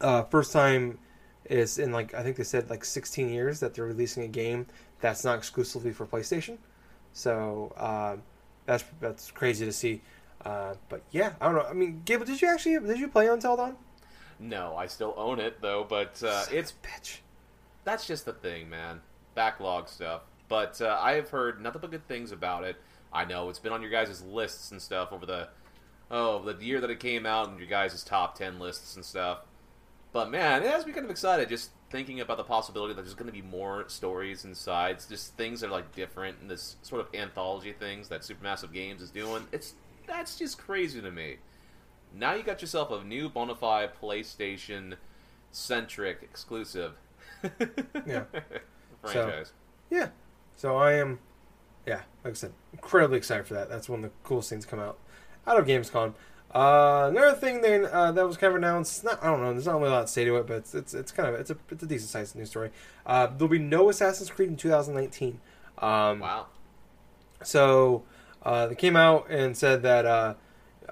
[0.00, 0.98] uh, first time
[1.44, 4.66] is in like I think they said like 16 years that they're releasing a game
[5.00, 6.58] that's not exclusively for PlayStation.
[7.12, 8.22] So um,
[8.66, 10.02] that's that's crazy to see.
[10.44, 11.66] Uh, but yeah, I don't know.
[11.68, 13.76] I mean, Gable, did you actually did you play Until Dawn?
[14.38, 17.18] No, I still own it though, but uh, it's bitch.
[17.84, 19.00] that's just the thing, man.
[19.34, 20.22] Backlog stuff.
[20.48, 22.76] But uh, I have heard nothing but good things about it.
[23.16, 25.48] I know it's been on your guys' lists and stuff over the
[26.10, 29.38] oh the year that it came out and your guys' top ten lists and stuff.
[30.12, 33.14] But man, it has me kind of excited just thinking about the possibility that there's
[33.14, 36.76] going to be more stories and sides, just things that are like different and this
[36.82, 39.46] sort of anthology things that Supermassive Games is doing.
[39.52, 39.74] It's
[40.06, 41.36] that's just crazy to me.
[42.14, 44.94] Now you got yourself a new bona fide PlayStation
[45.50, 46.92] centric exclusive.
[48.06, 48.24] Yeah.
[49.02, 49.52] franchise.
[49.90, 50.08] Yeah.
[50.56, 51.18] So I am,
[51.86, 53.68] yeah, like I said, incredibly excited for that.
[53.68, 54.98] That's when the coolest things come out
[55.46, 56.14] out of Gamescom.
[56.54, 59.04] Uh, another thing then uh, that was kind of announced.
[59.04, 59.52] Not, I don't know.
[59.52, 61.34] There's not really a lot to say to it, but it's it's, it's kind of
[61.34, 62.70] it's a it's a decent sized news story.
[63.04, 65.40] Uh, there'll be no Assassin's Creed in 2019.
[65.78, 66.46] Um, Wow.
[67.42, 68.04] So
[68.42, 70.34] uh, they came out and said that uh,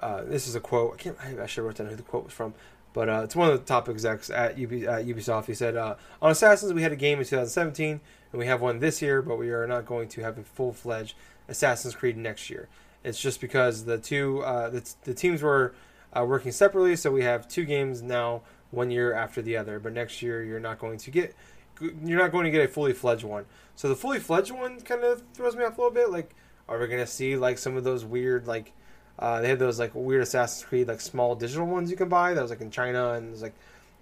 [0.01, 0.93] uh, this is a quote.
[0.93, 1.17] I can't.
[1.19, 2.53] I, I should have wrote down who the quote was from,
[2.93, 5.45] but uh, it's one of the top execs at, UB, at Ubisoft.
[5.45, 8.01] He said, uh, "On Assassins, we had a game in 2017,
[8.35, 10.73] and we have one this year, but we are not going to have a full
[10.73, 11.15] fledged
[11.47, 12.67] Assassin's Creed next year.
[13.01, 15.73] It's just because the two uh, the, the teams were
[16.11, 19.79] uh, working separately, so we have two games now, one year after the other.
[19.79, 21.33] But next year, you're not going to get."
[21.81, 23.43] You're not going to get a fully fledged one.
[23.75, 26.09] So the fully fledged one kind of throws me off a little bit.
[26.09, 26.33] Like,
[26.69, 28.71] are we gonna see like some of those weird like
[29.19, 32.33] uh, they have those like weird Assassin's Creed like small digital ones you can buy
[32.33, 33.55] that was like in China and there's like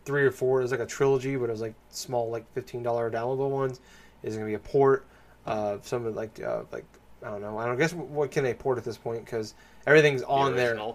[0.05, 0.59] three or four.
[0.59, 3.79] It was like a trilogy, but it was like small like fifteen dollar downloadable ones.
[4.23, 5.05] Is it gonna be a port
[5.45, 6.85] of some of like uh, like
[7.23, 7.57] I don't know.
[7.57, 9.53] I don't guess what can they port at this point because
[9.85, 10.93] everything's The on there.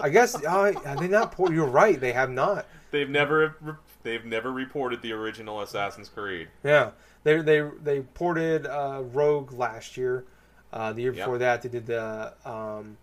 [0.00, 1.52] I guess uh, have they not port?
[1.52, 1.98] You're right.
[2.00, 2.66] They have not.
[2.92, 3.56] They've never
[4.04, 6.48] they've never reported the original Assassin's Creed.
[6.62, 6.90] Yeah,
[7.24, 10.24] they they they ported uh, Rogue last year.
[10.72, 11.24] Uh, the year Yep.
[11.24, 12.96] before that, they did the um,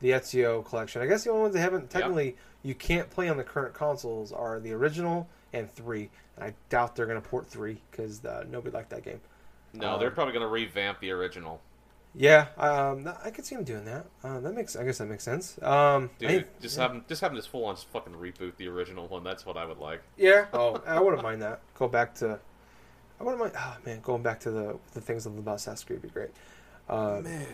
[0.00, 1.02] the Ezio collection.
[1.02, 4.32] I guess the only ones they haven't technically you can't play on the current consoles
[4.32, 6.08] are the original and three.
[6.36, 9.20] And I doubt they're going to port three because uh, nobody liked that game.
[9.74, 11.60] No, Um, they're probably going to revamp the original.
[12.14, 14.04] Yeah, um, I could see them doing that.
[14.22, 15.60] Uh, that makes I guess that makes sense.
[15.62, 18.68] Um, Dude, I- just have 'em- just have 'em just full on fucking reboot the
[18.68, 19.24] original one.
[19.24, 20.02] That's what I would like.
[20.18, 20.44] yeah.
[20.52, 21.60] Oh, I wouldn't mind that.
[21.74, 22.38] Go back to.
[23.18, 23.54] I wouldn't mind.
[23.56, 26.30] Oh man, going back to the the things about Assassin's Creed would be great.
[26.86, 27.46] Uh, Man,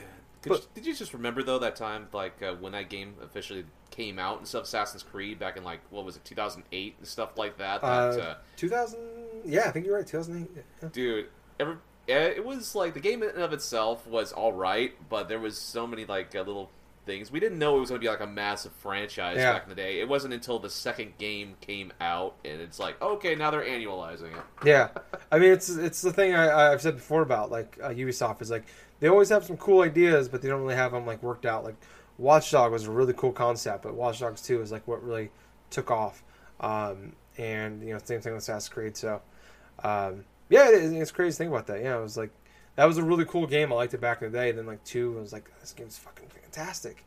[0.43, 3.15] Could but- you, did you just remember though that time like uh, when that game
[3.23, 3.65] officially
[3.99, 7.37] came out and stuff, Assassin's Creed back in like what was it, 2008 and stuff
[7.37, 7.81] like that?
[7.83, 8.99] That Uh, uh, 2000
[9.45, 10.51] yeah i think you're right 2008
[10.83, 10.89] yeah.
[10.93, 11.27] dude,
[11.61, 15.39] every, it was like the game in and of itself was all right, but there
[15.39, 16.71] was so many like uh, little
[17.07, 19.53] things we didn't know it was going to be like a massive franchise Yeah.
[19.55, 20.01] back in the day.
[20.01, 24.33] It wasn't until the second game came out and it's like okay, now they're annualizing
[24.37, 24.45] it.
[24.65, 24.89] yeah
[25.33, 28.51] i mean it's it's the thing I, i've said before about like uh, ubisoft is
[28.51, 28.65] like
[29.01, 31.65] they always have some cool ideas but they don't really have them like worked out
[31.65, 31.77] like
[32.19, 35.31] watchdog was a really cool concept but watch dogs 2 is like what really
[35.71, 36.23] took off.
[36.61, 39.23] Um, and you know same thing with assassin's creed so
[39.85, 41.81] um, yeah it is, it's crazy to think about that.
[41.81, 42.31] Yeah it was like
[42.77, 43.73] that was a really cool game.
[43.73, 44.51] I liked it back in the day.
[44.51, 47.05] And then like 2 I was like this game's fucking fantastic.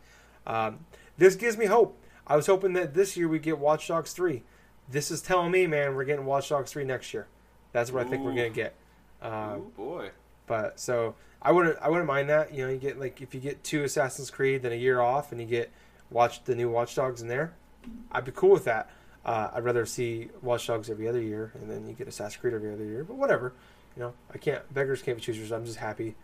[0.48, 0.86] Um,
[1.18, 1.98] this gives me hope.
[2.26, 4.44] I was hoping that this year we get watch dogs 3
[4.90, 7.28] this is telling me man we're getting watch dogs 3 next year.
[7.74, 8.76] That's what I think we're gonna get.
[9.22, 10.10] Um, oh boy.
[10.52, 12.54] But so I wouldn't I wouldn't mind that.
[12.54, 15.32] You know, you get like if you get two Assassin's Creed, then a year off,
[15.32, 15.72] and you get
[16.10, 17.54] watch the new Watch Dogs in there.
[18.12, 18.90] I'd be cool with that.
[19.24, 22.54] Uh, I'd rather see Watch Dogs every other year, and then you get Assassin's Creed
[22.54, 23.06] every other year.
[23.06, 23.54] But whatever,
[23.96, 25.54] you know, I can't beggars can't be choosers.
[25.54, 26.16] I'm just happy.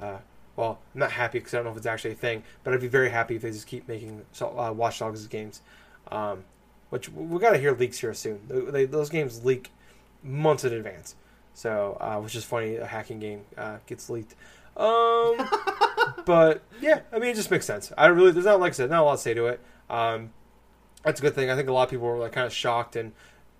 [0.00, 0.18] Uh,
[0.54, 2.80] well, I'm not happy because I don't know if it's actually a thing, but I'd
[2.80, 5.60] be very happy if they just keep making uh, Watch Dogs games.
[6.12, 6.44] Um,
[6.90, 8.42] which we got to hear leaks here soon.
[8.46, 9.72] They, they, those games leak
[10.22, 11.16] months in advance.
[11.54, 14.34] So, uh, which is funny, a hacking game uh, gets leaked.
[14.76, 15.36] Um,
[16.24, 17.92] but yeah, I mean, it just makes sense.
[17.96, 19.60] I really, there's not like I said, not a lot to say to it.
[19.90, 20.30] Um,
[21.04, 21.50] that's a good thing.
[21.50, 23.12] I think a lot of people were like kind of shocked and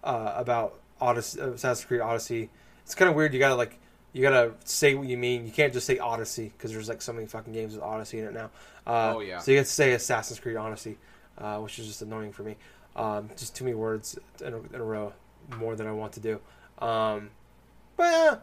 [0.02, 2.50] uh, about Odyssey, uh, Assassin's Creed Odyssey.
[2.84, 3.34] It's kind of weird.
[3.34, 3.78] You gotta like,
[4.12, 5.44] you gotta say what you mean.
[5.44, 8.24] You can't just say Odyssey because there's like so many fucking games with Odyssey in
[8.26, 8.50] it now.
[8.86, 9.38] Uh, Oh, yeah.
[9.38, 10.98] So you have to say Assassin's Creed Odyssey,
[11.38, 12.56] uh, which is just annoying for me.
[12.96, 15.12] Um, just too many words in a, in a row,
[15.58, 16.40] more than I want to do.
[16.78, 17.30] Um,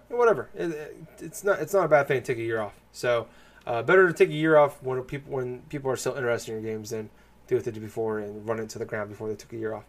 [0.09, 0.49] but whatever.
[0.55, 2.73] It, it, it's not it's not a bad thing to take a year off.
[2.91, 3.27] So
[3.65, 6.63] uh, better to take a year off when people when people are still interested in
[6.63, 7.09] your games than
[7.47, 9.57] do what they did before and run it to the ground before they took a
[9.57, 9.85] year off.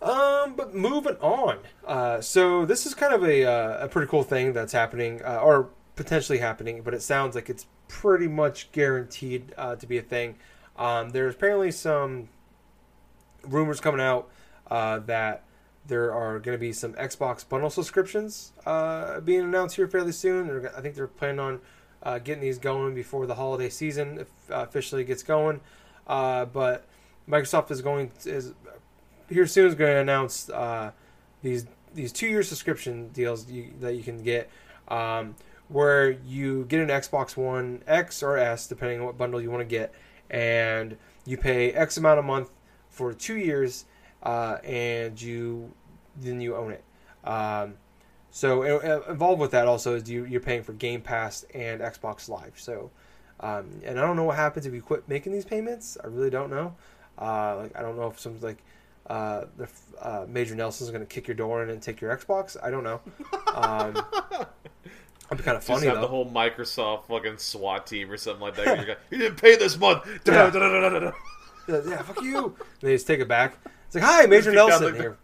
[0.00, 1.58] Um, but moving on.
[1.86, 5.40] Uh, so this is kind of a uh, a pretty cool thing that's happening uh,
[5.42, 10.02] or potentially happening, but it sounds like it's pretty much guaranteed uh, to be a
[10.02, 10.36] thing.
[10.76, 12.28] Um, there's apparently some
[13.42, 14.30] rumors coming out
[14.70, 15.42] uh, that
[15.88, 20.68] there are going to be some Xbox bundle subscriptions uh, being announced here fairly soon.
[20.76, 21.60] I think they're planning on
[22.02, 25.60] uh, getting these going before the holiday season uh, officially gets going.
[26.08, 26.86] uh, but
[27.28, 28.54] Microsoft is going to, is
[29.28, 30.90] here soon is going to announce uh,
[31.42, 34.50] these these two year subscription deals you, that you can get,
[34.88, 35.34] um,
[35.68, 39.60] where you get an Xbox One X or S depending on what bundle you want
[39.60, 39.94] to get,
[40.30, 42.50] and you pay X amount a month
[42.88, 43.84] for two years,
[44.22, 45.72] uh, and you
[46.16, 46.84] then you own it.
[47.24, 47.74] Um,
[48.30, 48.78] so
[49.08, 52.54] involved with that also is you you're paying for Game Pass and Xbox Live.
[52.56, 52.90] So,
[53.40, 55.96] um, and I don't know what happens if you quit making these payments.
[56.02, 56.74] I really don't know.
[57.18, 58.62] Uh, like I don't know if some like
[59.08, 59.68] uh, the
[60.00, 62.56] uh, Major Nelson's going to kick your door in and take your Xbox.
[62.62, 63.00] I don't know.
[63.54, 63.94] Um,
[64.30, 66.00] that'd be kind of funny Just have though.
[66.02, 68.98] the whole Microsoft fucking SWAT team or something like that.
[69.10, 70.04] You didn't pay this month.
[70.26, 71.12] Yeah.
[71.68, 72.44] Yeah, yeah, fuck you.
[72.46, 73.54] And they just take it back.
[73.88, 75.18] It's like, hi, Major Kick down Nelson the- here.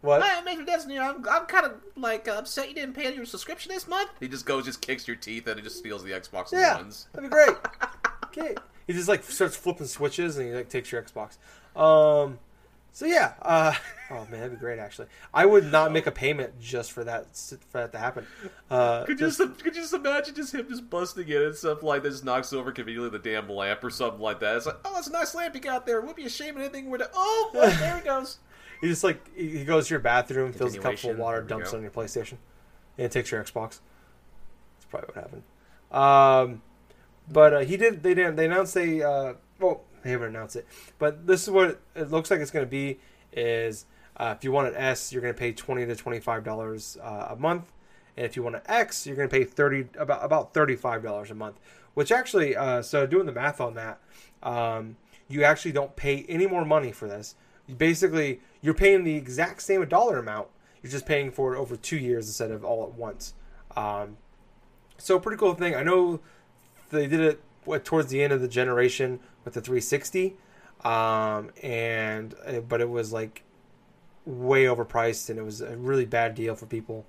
[0.00, 0.20] What?
[0.20, 0.98] Hi, Major Destiny.
[0.98, 4.10] I'm, I'm kind of like uh, upset you didn't pay your subscription this month.
[4.18, 7.06] He just goes, just kicks your teeth, and he just steals the Xbox Yeah, Ones.
[7.12, 7.54] that'd be great.
[8.26, 8.56] okay,
[8.88, 11.36] he just like starts flipping switches and he like takes your Xbox.
[11.80, 12.40] Um,
[12.94, 13.72] so yeah, uh,
[14.10, 14.78] oh man, that'd be great.
[14.78, 17.34] Actually, I would not make a payment just for that
[17.70, 18.26] for that to happen.
[18.70, 21.82] Uh, Could you just could you just imagine just him just busting in and stuff
[21.82, 24.56] like this knocks over conveniently the damn lamp or something like that.
[24.56, 25.98] It's like, oh, that's a nice lamp you got there.
[26.00, 27.10] It Would be a shame if anything were to.
[27.14, 28.38] Oh, well, there he goes.
[28.82, 31.38] he just like he he goes to your bathroom, fills a cup full of water,
[31.38, 32.36] there we dumps it on your PlayStation,
[32.98, 33.80] and takes your Xbox.
[34.76, 35.42] That's probably what happened.
[35.90, 36.62] Um,
[37.30, 38.02] but uh, he did.
[38.02, 38.36] They didn't.
[38.36, 39.02] They announced they.
[39.02, 40.66] Uh, well, they haven't announced it,
[40.98, 42.40] but this is what it looks like.
[42.40, 42.98] It's going to be.
[43.34, 43.86] Is
[44.16, 46.98] uh, if you want an S, you're going to pay twenty to twenty five dollars
[47.02, 47.72] uh, a month,
[48.16, 51.02] and if you want an X, you're going to pay thirty about about thirty five
[51.02, 51.58] dollars a month.
[51.94, 54.00] Which actually, uh, so doing the math on that,
[54.42, 54.96] um,
[55.28, 57.34] you actually don't pay any more money for this.
[57.66, 60.48] You basically, you're paying the exact same dollar amount.
[60.82, 63.34] You're just paying for it over two years instead of all at once.
[63.76, 64.16] Um,
[64.98, 65.74] so pretty cool thing.
[65.74, 66.20] I know
[66.90, 70.36] they did it towards the end of the generation with the 360,
[70.84, 73.42] um, and uh, but it was like
[74.24, 77.04] way overpriced and it was a really bad deal for people.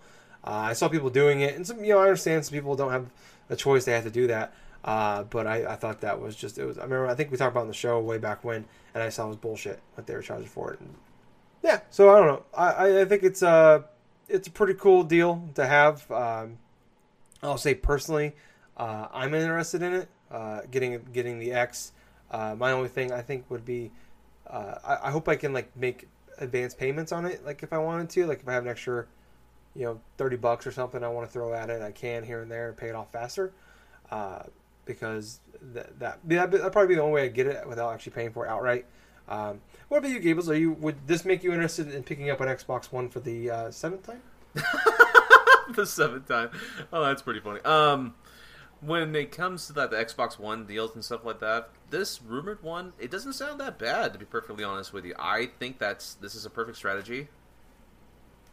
[0.45, 2.91] Uh, I saw people doing it, and some you know I understand some people don't
[2.91, 3.05] have
[3.49, 4.53] a choice; they have to do that.
[4.83, 6.77] Uh, but I, I thought that was just it was.
[6.77, 9.09] I remember I think we talked about on the show way back when, and I
[9.09, 10.81] saw it was bullshit what they were charging for it.
[10.81, 10.93] And
[11.63, 12.43] yeah, so I don't know.
[12.53, 13.85] I, I- I think it's a
[14.27, 16.09] it's a pretty cool deal to have.
[16.11, 16.57] Um,
[17.41, 18.33] I'll say personally,
[18.75, 20.09] uh, I'm interested in it.
[20.29, 21.93] Uh, getting getting the X.
[22.33, 23.91] Uh, my only thing I think would be,
[24.47, 26.07] uh, I, I hope I can like make
[26.39, 27.45] advance payments on it.
[27.45, 29.05] Like if I wanted to, like if I have an extra,
[29.75, 32.41] you know, thirty bucks or something I want to throw at it, I can here
[32.41, 33.53] and there and pay it off faster.
[34.11, 34.43] Uh,
[34.85, 35.39] because
[35.73, 38.45] that that that'd probably be the only way I get it without actually paying for
[38.45, 38.85] it outright.
[39.29, 40.49] Um, what about you, Gables?
[40.49, 43.49] Are you would this make you interested in picking up an Xbox One for the
[43.49, 44.21] uh, seventh time?
[45.75, 46.49] the seventh time.
[46.91, 47.61] Oh, that's pretty funny.
[47.61, 48.15] Um,
[48.85, 52.61] when it comes to that, the Xbox One deals and stuff like that, this rumored
[52.61, 54.13] one, it doesn't sound that bad.
[54.13, 57.29] To be perfectly honest with you, I think that's this is a perfect strategy.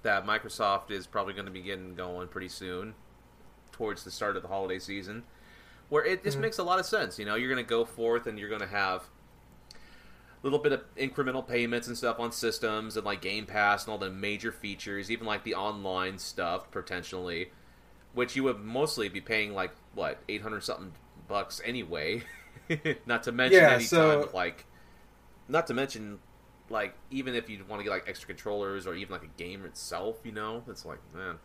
[0.02, 2.94] That Microsoft is probably going to be getting going pretty soon,
[3.72, 5.24] towards the start of the holiday season,
[5.88, 6.42] where it just Mhm.
[6.42, 7.18] makes a lot of sense.
[7.18, 9.08] You know, you're going to go forth and you're going to have
[9.72, 9.76] a
[10.42, 13.98] little bit of incremental payments and stuff on systems and like Game Pass and all
[13.98, 17.52] the major features, even like the online stuff potentially,
[18.14, 20.92] which you would mostly be paying like what eight hundred something
[21.28, 22.22] bucks anyway.
[23.06, 24.66] not to mention Yeah, any so- time like,
[25.48, 26.18] not to mention
[26.68, 29.64] like even if you want to get like extra controllers or even like a game
[29.64, 31.38] itself, you know, it's like man,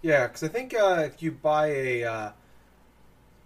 [0.00, 2.30] Yeah, because I think uh, if you buy a, uh,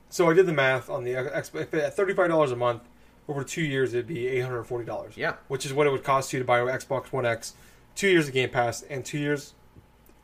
[0.09, 2.83] so I did the math on the if at thirty five dollars a month
[3.29, 5.17] over two years, it'd be eight hundred forty dollars.
[5.17, 7.55] yeah, which is what it would cost you to buy an Xbox One X,
[7.97, 9.55] two years of Game Pass, and two years,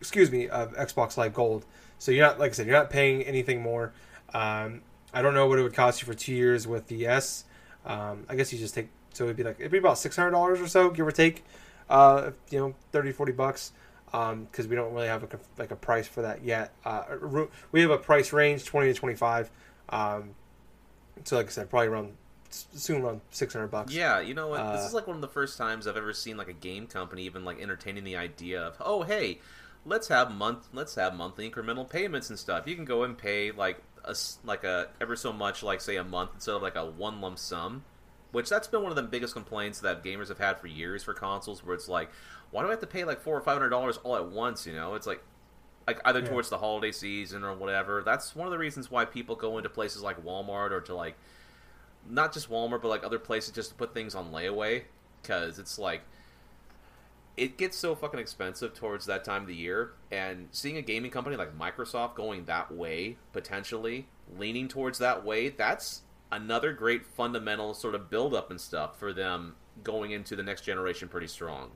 [0.02, 1.64] excuse me, of Xbox Live Gold.
[1.98, 3.92] So you're not, like I said, you're not paying anything more.
[4.34, 4.82] Um,
[5.14, 7.44] I don't know what it would cost you for two years with the S.
[7.86, 10.32] Um, I guess you just take, so it'd be like it'd be about six hundred
[10.32, 11.44] dollars or so, give or take.
[11.88, 13.72] Uh, you know, 30, 40 bucks.
[14.10, 16.72] Because we don't really have a, like a price for that yet.
[16.84, 17.04] Uh,
[17.70, 19.50] we have a price range, twenty to twenty five.
[19.88, 20.34] Um,
[21.24, 22.12] so like I said, probably around
[22.50, 23.94] soon around six hundred bucks.
[23.94, 24.58] Yeah, you know what?
[24.72, 26.86] this Uh, is like one of the first times I've ever seen like a game
[26.86, 29.38] company even like entertaining the idea of, oh hey,
[29.84, 32.66] let's have month, let's have monthly incremental payments and stuff.
[32.66, 34.14] You can go and pay like a
[34.44, 37.38] like a ever so much, like say a month instead of like a one lump
[37.38, 37.84] sum.
[38.32, 41.12] Which that's been one of the biggest complaints that gamers have had for years for
[41.12, 42.10] consoles, where it's like,
[42.50, 44.66] why do I have to pay like four or five hundred dollars all at once?
[44.66, 45.22] You know, it's like
[45.86, 46.28] like either Yeah.
[46.28, 48.02] towards the holiday season or whatever.
[48.02, 51.16] That's one of the reasons why people go into places like Walmart or to like
[52.08, 54.84] not just Walmart, but like other places just to put things on layaway
[55.20, 56.00] because it's like
[57.36, 59.92] it gets so fucking expensive towards that time of the year.
[60.10, 64.06] And seeing a gaming company like Microsoft going that way, potentially
[64.38, 69.12] leaning towards that way, that's another great fundamental sort of build up and stuff for
[69.12, 71.70] them going into the next generation pretty strong.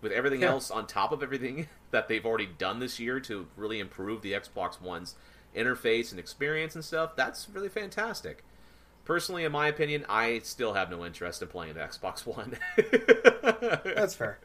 [0.00, 0.50] With everything Yeah.
[0.50, 4.32] else on top of everything that they've already done this year to really improve the
[4.32, 5.14] Xbox One's
[5.56, 8.44] interface and experience and stuff, that's really fantastic.
[9.04, 12.56] Personally, in my opinion, I still have no interest in playing the Xbox One.
[13.84, 14.38] That's fair.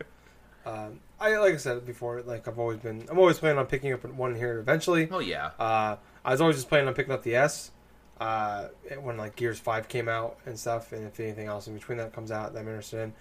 [0.65, 3.91] Um, I like I said before, like I've always been, I'm always planning on picking
[3.93, 5.09] up one here eventually.
[5.11, 7.71] oh yeah, Uh, I was always just planning on picking up the S
[8.19, 8.67] uh,
[9.01, 12.13] when like Gears Five came out and stuff, and if anything else in between that
[12.13, 13.13] comes out that I'm interested in.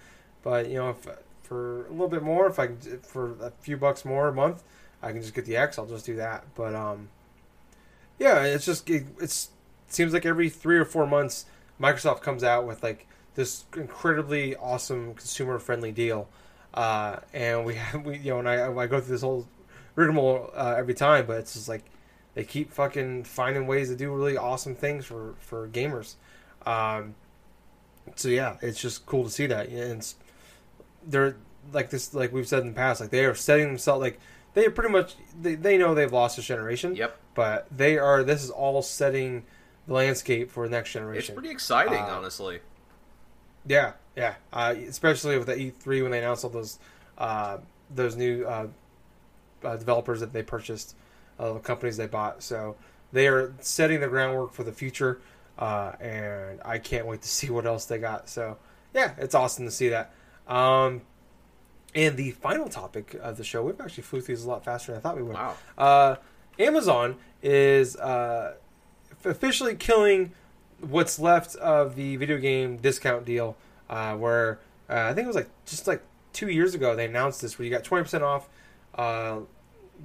[0.43, 1.07] But you know, if
[1.43, 4.63] for a little bit more, if I can, for a few bucks more a month,
[5.03, 5.79] I can just get the X.
[5.79, 6.45] I'll just do that.
[6.55, 7.09] But um,
[8.19, 9.51] yeah, it's just it, it's
[9.89, 11.47] it seems like every three or four months,
[11.81, 16.29] Microsoft comes out with like this incredibly awesome consumer friendly deal.
[16.75, 19.47] Uh, and we have we you know and I I go through this whole
[19.95, 21.85] rigmarole uh, every time, but it's just like
[22.35, 26.15] they keep fucking finding ways to do really awesome things for for gamers.
[26.65, 27.15] Um,
[28.17, 29.69] so yeah, it's just cool to see that.
[29.69, 30.17] And it's,
[31.07, 31.37] they're
[31.73, 34.19] like this, like we've said in the past, like they are setting themselves like
[34.55, 36.97] they are pretty much they, they know they've lost this generation.
[36.97, 37.19] yep.
[37.35, 38.23] But they are.
[38.23, 39.45] This is all setting
[39.87, 41.33] the landscape for the next generation.
[41.35, 42.61] It's pretty exciting, Uh, honestly.
[43.67, 44.35] Yeah, yeah.
[44.53, 46.79] Uh, especially with the E3 when they announced all those
[47.19, 47.59] uh,
[47.95, 48.67] those new uh,
[49.63, 50.97] uh, developers that they purchased,
[51.39, 52.43] uh, the companies they bought.
[52.43, 52.77] So
[53.13, 55.21] they are setting the groundwork for the future,
[55.59, 58.29] uh, and I can't wait to see what else they got.
[58.29, 58.59] So
[58.95, 60.13] yeah, it's awesome to see that.
[60.47, 61.03] Um,
[61.95, 64.93] and the final topic of the show, we've actually flew through these a lot faster
[64.93, 65.35] than I thought we would.
[65.35, 65.55] Wow.
[65.77, 66.17] Uh,
[66.59, 68.55] Amazon is uh,
[69.25, 70.33] officially killing
[70.83, 73.57] what's left of the video game discount deal.
[73.89, 74.59] Uh, where
[74.89, 76.03] uh, I think it was like just like
[76.33, 78.49] two years ago they announced this, where you got twenty percent off
[78.95, 79.41] uh,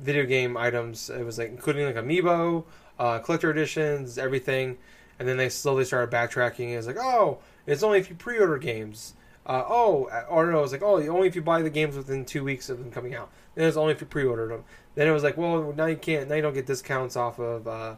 [0.01, 1.09] video game items.
[1.09, 2.63] It was like including like amiibo,
[2.99, 4.77] uh, collector editions, everything.
[5.19, 6.77] And then they slowly started backtracking.
[6.77, 9.15] It's like, oh, it's only if you pre-order games.
[9.47, 12.23] Uh, oh, or no, it was like, oh, only if you buy the games within
[12.23, 13.31] two weeks of them coming out.
[13.55, 14.63] Then it's only if you pre-ordered them.
[14.93, 16.29] Then it was like, well, now you can't.
[16.29, 17.95] Now you don't get discounts off of uh,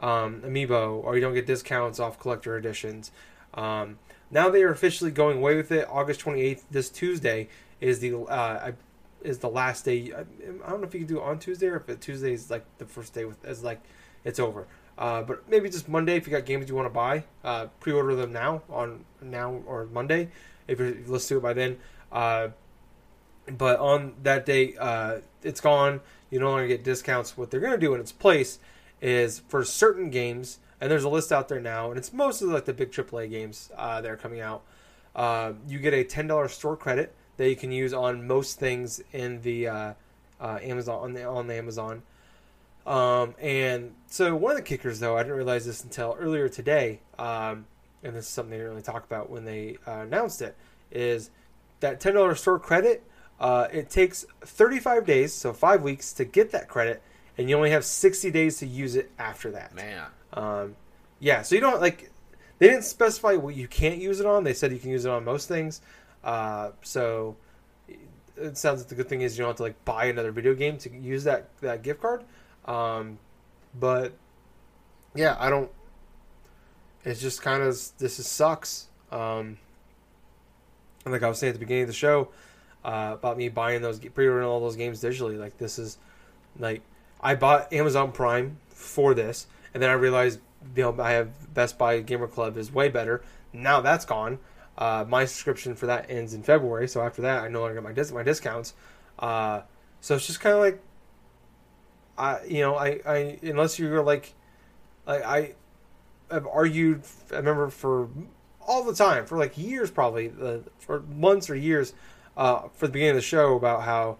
[0.00, 3.10] um, amiibo, or you don't get discounts off collector editions.
[3.54, 3.98] Um,
[4.30, 5.88] now they are officially going away with it.
[5.90, 7.48] August twenty eighth, this Tuesday
[7.80, 8.72] is the uh,
[9.22, 10.12] is the last day.
[10.14, 10.20] I,
[10.66, 12.50] I don't know if you can do it on Tuesday or if it, Tuesday is
[12.50, 13.80] like the first day with as like
[14.24, 14.66] it's over.
[14.96, 18.16] Uh, but maybe just Monday if you got games you want to buy, uh, pre-order
[18.16, 20.28] them now on now or Monday
[20.66, 21.78] if you're let's do it by then.
[22.10, 22.48] Uh,
[23.56, 26.00] but on that day, uh, it's gone.
[26.30, 27.36] You no longer get discounts.
[27.36, 28.58] What they're going to do in its place
[29.00, 32.64] is for certain games, and there's a list out there now, and it's mostly like
[32.64, 34.62] the big AAA games uh, that are coming out.
[35.14, 39.00] Uh, you get a ten dollars store credit that you can use on most things
[39.12, 39.92] in the uh,
[40.40, 42.02] uh, Amazon on the on the Amazon.
[42.86, 47.00] Um, and so one of the kickers, though, I didn't realize this until earlier today,
[47.18, 47.66] um,
[48.02, 50.56] and this is something they didn't really talk about when they uh, announced it,
[50.90, 51.30] is
[51.80, 53.04] that ten dollars store credit.
[53.40, 57.00] Uh, it takes 35 days, so five weeks, to get that credit,
[57.38, 59.74] and you only have 60 days to use it after that.
[59.74, 60.06] Man.
[60.32, 60.76] Um,
[61.20, 62.10] yeah, so you don't like.
[62.58, 64.42] They didn't specify what you can't use it on.
[64.42, 65.80] They said you can use it on most things.
[66.24, 67.36] Uh, so
[68.36, 70.54] it sounds like the good thing is you don't have to like buy another video
[70.54, 72.24] game to use that that gift card.
[72.64, 73.18] Um,
[73.78, 74.12] but
[75.14, 75.70] yeah, I don't.
[77.04, 77.68] It's just kind of
[77.98, 78.88] this is sucks.
[79.12, 79.58] Um,
[81.04, 82.28] and like I was saying at the beginning of the show
[82.84, 85.38] uh, about me buying those pre-ordering all those games digitally.
[85.38, 85.98] Like this is
[86.58, 86.82] like
[87.20, 90.40] I bought Amazon Prime for this, and then I realized
[90.76, 93.22] you know I have Best Buy Gamer Club is way better.
[93.52, 94.38] Now that's gone.
[94.76, 97.82] Uh, my subscription for that ends in February, so after that I no longer get
[97.82, 98.74] my dis- my discounts.
[99.18, 99.62] Uh,
[100.00, 100.80] so it's just kind of like
[102.16, 104.34] I you know I, I unless you're like
[105.06, 105.54] I, I
[106.30, 107.02] have argued
[107.32, 108.08] I remember for
[108.60, 111.94] all the time for like years probably uh, for months or years
[112.36, 114.18] uh, for the beginning of the show about how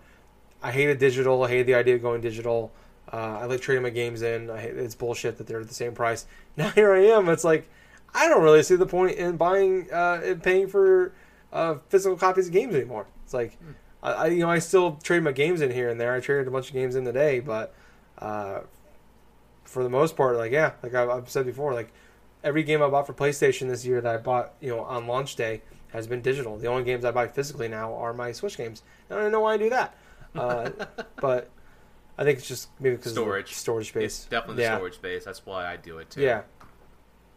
[0.62, 1.44] I hated digital.
[1.44, 2.72] I hated the idea of going digital.
[3.12, 4.50] Uh, I like trading my games in.
[4.50, 6.26] I it's bullshit that they're at the same price.
[6.56, 7.28] Now here I am.
[7.28, 7.68] It's like
[8.14, 11.12] I don't really see the point in buying uh, and paying for
[11.52, 13.06] uh, physical copies of games anymore.
[13.24, 13.56] It's like
[14.02, 16.14] I, I you know I still trade my games in here and there.
[16.14, 17.74] I traded a bunch of games in today, but
[18.18, 18.60] uh,
[19.64, 21.92] for the most part, like yeah, like I've, I've said before, like
[22.42, 25.36] every game I bought for PlayStation this year that I bought, you know, on launch
[25.36, 26.56] day has been digital.
[26.56, 28.82] The only games I buy physically now are my Switch games.
[29.08, 29.96] And I don't know why I do that,
[30.34, 30.70] uh,
[31.20, 31.50] but
[32.18, 33.44] I think it's just maybe because Storage.
[33.44, 34.04] of the storage space.
[34.04, 34.76] It's definitely the yeah.
[34.76, 35.24] storage space.
[35.24, 36.20] That's why I do it too.
[36.20, 36.42] Yeah,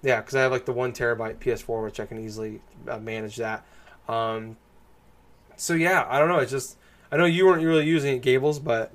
[0.02, 3.36] yeah, because I have like the one terabyte PS4, which I can easily uh, manage
[3.38, 3.66] that.
[4.08, 4.58] Um,
[5.56, 6.40] so yeah, I don't know.
[6.40, 6.78] It's just
[7.12, 8.92] I know you weren't really using it, Gables, but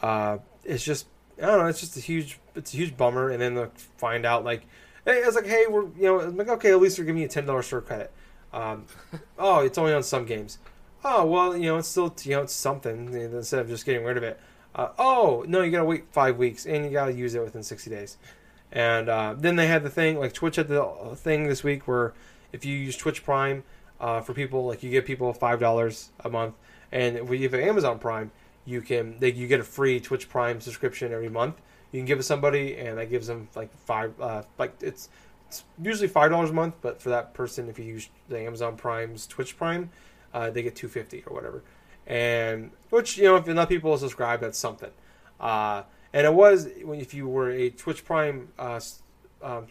[0.00, 1.06] uh, it's just
[1.42, 1.66] I don't know.
[1.66, 4.66] It's just a huge it's a huge bummer, and then to find out like
[5.04, 7.20] Hey, I was like, hey, we're you know, I'm like okay, at least they're giving
[7.20, 8.10] me a ten dollars store credit.
[8.52, 8.86] Um,
[9.38, 10.58] oh, it's only on some games.
[11.04, 14.16] Oh well, you know, it's still you know, it's something instead of just getting rid
[14.16, 14.40] of it.
[14.74, 17.90] Uh, oh no, you gotta wait five weeks and you gotta use it within sixty
[17.90, 18.16] days.
[18.72, 22.12] And uh, then they had the thing like Twitch had the thing this week where
[22.52, 23.62] if you use Twitch Prime
[24.00, 26.54] uh, for people, like you give people five dollars a month,
[26.90, 28.32] and if you have Amazon Prime,
[28.64, 31.60] you can they, you get a free Twitch Prime subscription every month.
[31.92, 35.08] You can give it somebody, and that gives them like five, uh, like it's
[35.46, 38.76] it's usually five dollars a month, but for that person, if you use the Amazon
[38.76, 39.90] Prime's Twitch Prime,
[40.32, 41.62] uh, they get two fifty or whatever.
[42.06, 44.90] And which you know, if enough people subscribe, that's something.
[45.40, 45.82] Uh,
[46.12, 48.80] and it was if you were a Twitch Prime uh,
[49.42, 49.66] um,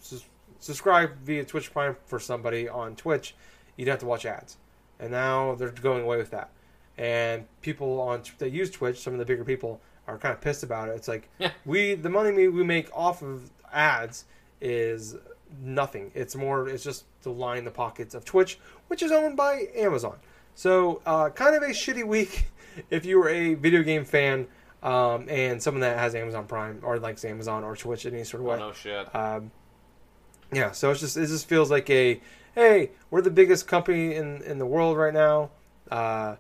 [0.59, 3.35] subscribe via Twitch Prime for somebody on Twitch,
[3.77, 4.57] you'd have to watch ads.
[4.99, 6.49] And now they're going away with that.
[6.97, 10.63] And people on that use Twitch, some of the bigger people, are kind of pissed
[10.63, 10.95] about it.
[10.95, 11.51] It's like Yeah.
[11.65, 14.25] we the money we make off of ads
[14.61, 15.15] is
[15.61, 16.11] nothing.
[16.13, 20.17] It's more it's just to line the pockets of Twitch, which is owned by Amazon.
[20.55, 22.45] So uh, kind of a shitty week
[22.89, 24.47] if you were a video game fan
[24.81, 28.41] um, and someone that has Amazon Prime or likes Amazon or Twitch in any sort
[28.41, 28.55] of way.
[28.55, 28.67] Oh way.
[28.67, 29.15] no shit.
[29.15, 29.51] Um,
[30.51, 32.21] yeah, so it's just it just feels like a
[32.55, 35.49] hey, we're the biggest company in in the world right now.
[35.89, 36.35] Uh,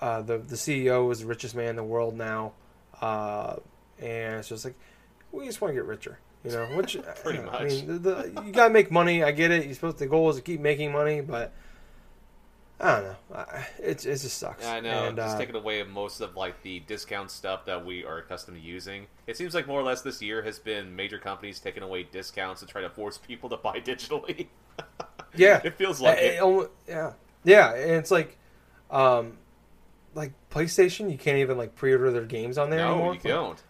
[0.00, 2.52] uh, the the CEO is the richest man in the world now,
[3.00, 3.56] uh,
[3.98, 4.74] and it's just like
[5.30, 6.64] we just want to get richer, you know.
[6.76, 7.68] Which Pretty I much.
[7.68, 9.22] mean, the, the, you gotta make money.
[9.22, 9.64] I get it.
[9.64, 11.52] You're supposed the goal is to keep making money, but
[12.82, 13.44] I don't know.
[13.78, 14.64] It it just sucks.
[14.64, 15.04] Yeah, I know.
[15.06, 18.56] And, just uh, taking away most of like the discount stuff that we are accustomed
[18.56, 19.06] to using.
[19.28, 22.60] It seems like more or less this year has been major companies taking away discounts
[22.60, 24.48] to try to force people to buy digitally.
[25.36, 26.40] yeah, it feels like it.
[26.42, 27.12] it yeah,
[27.44, 28.36] yeah, and it's like,
[28.90, 29.38] um,
[30.14, 33.14] like PlayStation, you can't even like pre-order their games on there No, anymore.
[33.14, 33.62] you don't.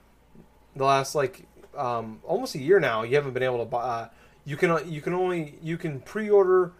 [0.74, 1.46] The last like
[1.76, 3.82] um, almost a year now, you haven't been able to buy.
[3.82, 4.08] Uh,
[4.46, 6.72] you can you can only you can pre-order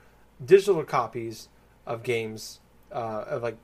[0.45, 1.49] digital copies
[1.87, 2.61] of games
[2.93, 3.57] uh, of like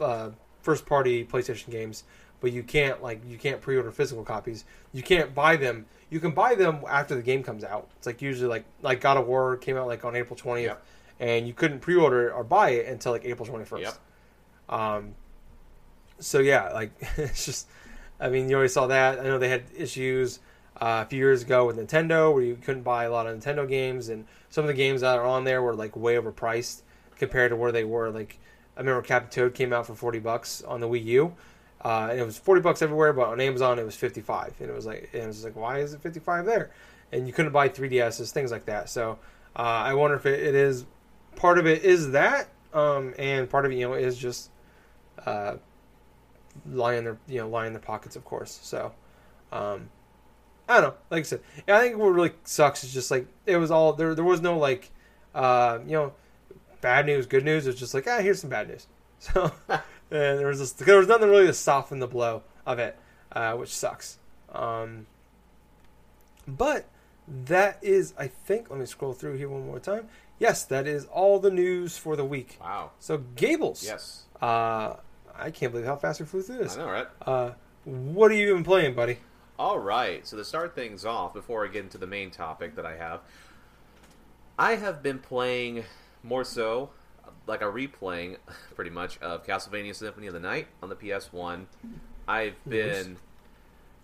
[0.00, 0.30] uh,
[0.62, 2.04] first-party PlayStation games,
[2.40, 4.64] but you can't like you can't pre-order physical copies.
[4.92, 5.86] You can't buy them.
[6.10, 7.88] You can buy them after the game comes out.
[7.96, 10.84] It's like usually like like God of War came out like on April twentieth, Yep.
[11.20, 13.82] and you couldn't pre-order it or buy it until like April twenty first.
[13.82, 13.94] Yep.
[14.68, 15.14] Um,
[16.18, 17.68] so yeah, like it's just,
[18.20, 19.18] I mean, you already saw that.
[19.20, 20.38] I know they had issues
[20.80, 23.68] uh, a few years ago with Nintendo where you couldn't buy a lot of Nintendo
[23.68, 26.82] games, and some of the games that are on there were like way overpriced
[27.18, 28.10] compared to where they were.
[28.10, 28.38] Like
[28.76, 31.34] I remember Captain Toad came out for forty bucks on the Wii U.
[31.84, 34.70] Uh, and it was forty bucks everywhere, but on Amazon it was fifty five, and
[34.70, 36.70] it was like, and it was like, why is it fifty five there?
[37.12, 38.88] And you couldn't buy 3DSs, things like that.
[38.88, 39.20] So
[39.54, 40.84] uh, I wonder if it, it is
[41.36, 44.50] part of it is that, um, and part of it, you know, is just
[45.24, 45.56] uh,
[46.64, 48.58] in their you know lying in their pockets, of course.
[48.62, 48.92] So
[49.52, 49.88] um,
[50.68, 50.94] I don't know.
[51.10, 54.14] Like I said, I think what really sucks is just like it was all there.
[54.14, 54.90] There was no like
[55.34, 56.12] uh, you know
[56.86, 57.66] bad news, good news.
[57.66, 58.86] It's just like ah, here's some bad news.
[59.18, 62.96] So and there was just there was nothing really to soften the blow of it,
[63.32, 64.18] uh, which sucks.
[64.52, 65.06] Um,
[66.46, 66.84] but
[67.26, 68.70] that is, I think.
[68.70, 70.06] Let me scroll through here one more time.
[70.38, 72.58] Yes, that is all the news for the week.
[72.60, 72.92] Wow.
[73.00, 73.82] So Gables.
[73.84, 74.24] Yes.
[74.40, 74.96] Uh,
[75.34, 76.76] I can't believe how fast we flew through I this.
[76.76, 77.08] know, right?
[77.22, 77.50] Uh,
[77.84, 79.18] what are you even playing, buddy?
[79.58, 80.24] All right.
[80.24, 83.22] So to start things off, before I get into the main topic that I have,
[84.58, 85.84] I have been playing
[86.26, 86.90] more so
[87.46, 88.36] like a replaying,
[88.74, 91.66] pretty much, of Castlevania Symphony of the Night on the PS1.
[92.28, 93.18] I've been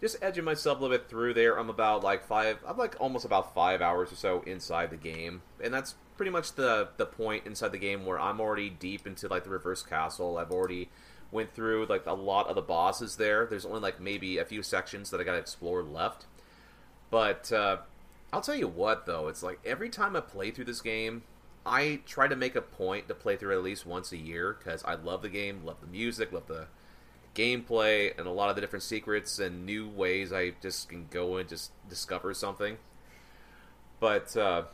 [0.00, 1.58] just edging myself a little bit through there.
[1.58, 2.58] I'm about like five.
[2.66, 6.52] I'm like almost about five hours or so inside the game, and that's pretty much
[6.54, 10.38] the the point inside the game where I'm already deep into like the reverse castle.
[10.38, 10.88] I've already
[11.32, 13.46] went through like a lot of the bosses there.
[13.46, 16.26] There's only like maybe a few sections that I got to explore left.
[17.10, 17.78] But uh,
[18.32, 21.22] I'll tell you what, though, it's like every time I play through this game,
[21.64, 24.82] I try to make a point to play through at least once a year because
[24.84, 26.66] I love the game, love the music, love the
[27.34, 31.36] gameplay, and a lot of the different secrets and new ways I just can go
[31.36, 32.78] and just discover something.
[34.00, 34.64] But uh,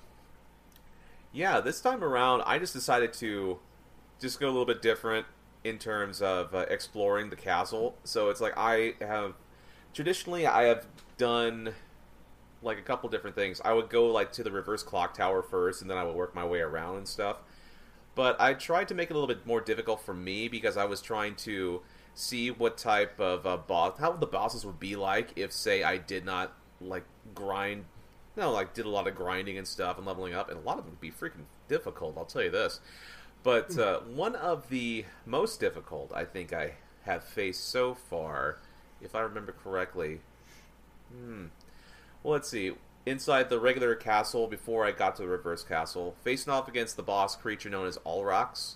[1.32, 3.58] yeah, this time around, I just decided to
[4.20, 5.26] just go a little bit different
[5.64, 7.96] in terms of uh, exploring the castle.
[8.04, 9.34] So it's like I have
[9.92, 10.86] traditionally I have
[11.18, 11.74] done
[12.62, 13.60] like a couple different things.
[13.64, 16.34] I would go like to the reverse clock tower first, and then I would work
[16.34, 17.38] my way around and stuff.
[18.14, 20.84] But I tried to make it a little bit more difficult for me because I
[20.86, 21.82] was trying to
[22.14, 25.98] see what type of uh, boss, how the bosses would be like if, say, I
[25.98, 27.04] did not like
[27.34, 27.84] grind,
[28.36, 30.78] no, like did a lot of grinding and stuff and leveling up, and a lot
[30.78, 32.18] of them would be freaking difficult.
[32.18, 32.80] I'll tell you this.
[33.44, 38.58] But uh, one of the most difficult I think I have faced so far,
[39.00, 40.20] if I remember correctly,
[41.12, 41.46] hmm,
[42.22, 42.72] well, let's see.
[43.06, 47.02] inside the regular castle before I got to the reverse castle, facing off against the
[47.02, 48.74] boss creature known as Olrox.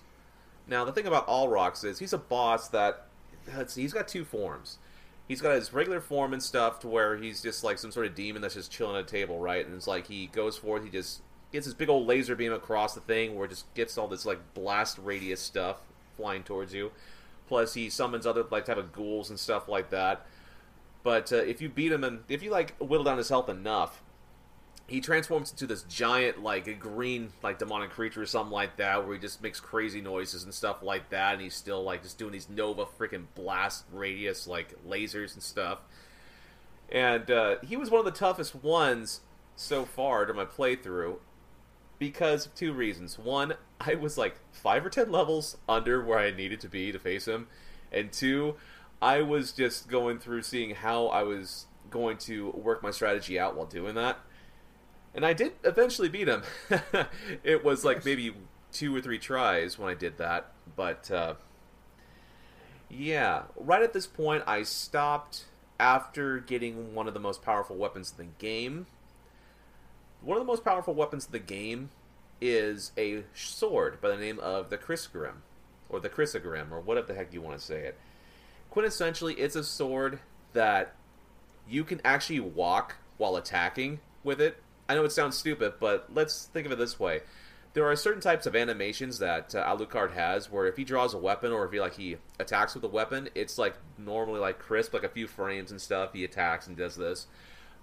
[0.66, 3.06] Now, the thing about Olrox is he's a boss that
[3.74, 4.78] he's got two forms.
[5.28, 8.14] He's got his regular form and stuff to where he's just like some sort of
[8.14, 9.64] demon that's just chilling at a table, right?
[9.64, 11.20] And it's like he goes forth, he just
[11.52, 14.24] gets this big old laser beam across the thing where it just gets all this
[14.24, 15.78] like blast radius stuff
[16.16, 16.90] flying towards you.
[17.48, 20.26] Plus, he summons other like type of ghouls and stuff like that.
[21.02, 24.02] But uh, if you beat him and if you like whittle down his health enough,
[24.86, 29.04] he transforms into this giant like a green like demonic creature or something like that
[29.04, 32.18] where he just makes crazy noises and stuff like that and he's still like just
[32.18, 35.78] doing these nova freaking blast radius like lasers and stuff.
[36.90, 39.20] And uh, he was one of the toughest ones
[39.56, 41.16] so far to my playthrough
[41.98, 43.18] because of two reasons.
[43.18, 46.98] One i was like five or ten levels under where i needed to be to
[46.98, 47.48] face him
[47.90, 48.54] and two
[49.02, 53.54] i was just going through seeing how i was going to work my strategy out
[53.54, 54.18] while doing that
[55.14, 56.42] and I did eventually beat him.
[57.44, 58.34] it was like maybe
[58.72, 61.34] two or three tries when I did that, but uh,
[62.88, 65.44] yeah, right at this point, I stopped
[65.78, 68.86] after getting one of the most powerful weapons in the game.
[70.22, 71.90] One of the most powerful weapons in the game
[72.40, 75.42] is a sword by the name of the Crisgrim,
[75.88, 77.98] or the Crissaegrim, or whatever the heck you want to say it.
[78.72, 80.20] Quintessentially, it's a sword
[80.52, 80.94] that
[81.68, 84.62] you can actually walk while attacking with it
[84.92, 87.20] I know it sounds stupid, but let's think of it this way.
[87.72, 91.18] There are certain types of animations that uh, Alucard has where if he draws a
[91.18, 94.92] weapon or if he like he attacks with a weapon, it's like normally like crisp,
[94.92, 96.12] like a few frames and stuff.
[96.12, 97.26] He attacks and does this.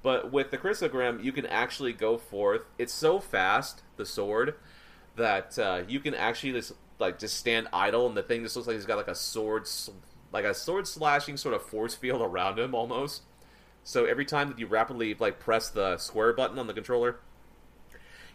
[0.04, 2.62] But with the Crissaegrim, you can actually go forth.
[2.78, 4.54] It's so fast, the sword,
[5.16, 8.68] that uh, you can actually just like just stand idle, and the thing just looks
[8.68, 9.68] like he's got like a sword,
[10.32, 13.24] like a sword slashing sort of force field around him almost.
[13.84, 17.20] So every time that you rapidly like press the square button on the controller,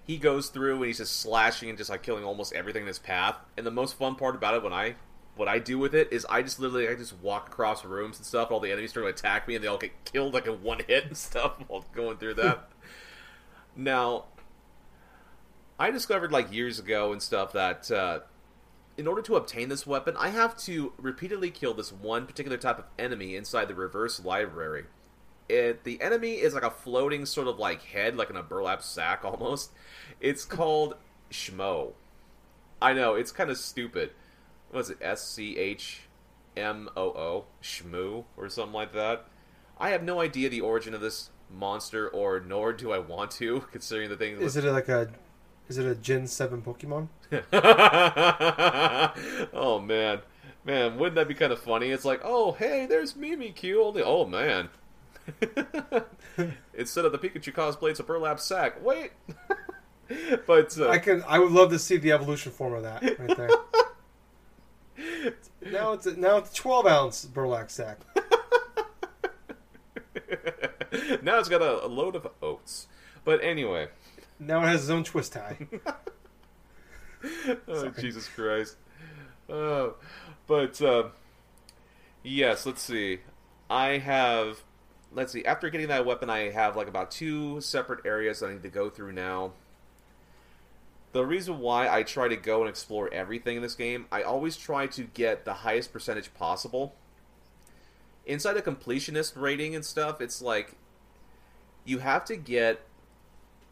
[0.03, 2.99] he goes through and he's just slashing and just like killing almost everything in his
[2.99, 3.37] path.
[3.57, 4.97] And the most fun part about it when I
[5.37, 8.27] what I do with it is I just literally I just walk across rooms and
[8.27, 8.51] stuff.
[8.51, 10.81] All the enemies start to attack me and they all get killed like in one
[10.87, 12.69] hit and stuff while going through that.
[13.77, 14.25] now,
[15.79, 18.21] I discovered like years ago and stuff that uh,
[18.97, 22.79] in order to obtain this weapon, I have to repeatedly kill this one particular type
[22.79, 24.85] of enemy inside the reverse library
[25.49, 28.83] it the enemy is like a floating sort of like head, like in a burlap
[28.83, 29.73] sack almost.
[30.21, 30.97] It's called
[31.31, 31.93] Schmo.
[32.81, 34.11] I know it's kind of stupid.
[34.71, 34.99] What is it?
[35.01, 36.03] S C H
[36.57, 39.27] M O O Schmoo or something like that.
[39.79, 43.61] I have no idea the origin of this monster, or nor do I want to,
[43.73, 44.41] considering the thing.
[44.41, 45.11] Is it like a
[45.69, 47.09] is it a Gen Seven Pokemon?
[49.53, 50.21] oh man,
[50.65, 51.91] man, wouldn't that be kind of funny?
[51.91, 53.85] It's like, oh hey, there's Mimikyu.
[53.85, 54.69] Only, oh man,
[56.75, 58.83] Instead of the Pikachu cosplay, it's a burlap sack.
[58.85, 59.13] Wait,
[60.47, 61.23] but uh, I can.
[61.27, 63.51] I would love to see the evolution form of that right there.
[65.73, 67.99] now it's a, now it's a twelve ounce burlap sack.
[71.23, 72.89] now it's got a, a, load of oats.
[73.25, 73.89] But anyway,
[74.47, 75.57] now it has its own twist tie.
[77.69, 78.77] oh Jesus Christ!
[79.49, 79.91] Uh,
[80.47, 81.05] but uh,
[82.23, 83.21] yes, let's see.
[83.71, 84.63] I have
[85.13, 85.45] let's see.
[85.45, 88.91] After getting that weapon, I have like about two separate areas I need to go
[88.91, 89.53] through now.
[91.13, 94.57] The reason why I try to go and explore everything in this game, I always
[94.57, 96.97] try to get the highest percentage possible.
[98.27, 100.75] Inside the completionist rating and stuff, it's like
[101.85, 102.81] you have to get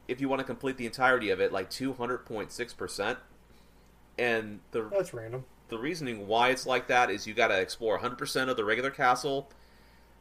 [0.08, 3.16] if you want to complete the entirety of it like 200.6%.
[4.18, 5.44] And the That's random.
[5.68, 8.90] The reasoning why it's like that is you got to explore 100% of the regular
[8.90, 9.48] castle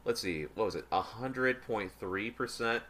[0.06, 2.84] let's see, what was it, hundred point three percent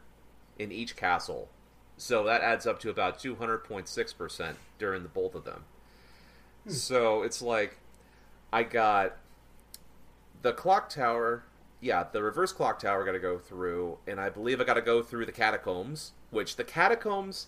[0.60, 1.50] in each castle.
[1.98, 5.44] So that adds up to about two hundred point six percent during the both of
[5.44, 5.64] them.
[6.64, 6.72] Hmm.
[6.72, 7.78] So it's like
[8.52, 9.18] I got
[10.42, 11.44] the clock tower.
[11.80, 14.82] Yeah, the reverse clock tower got to go through, and I believe I got to
[14.82, 17.48] go through the catacombs, which the catacombs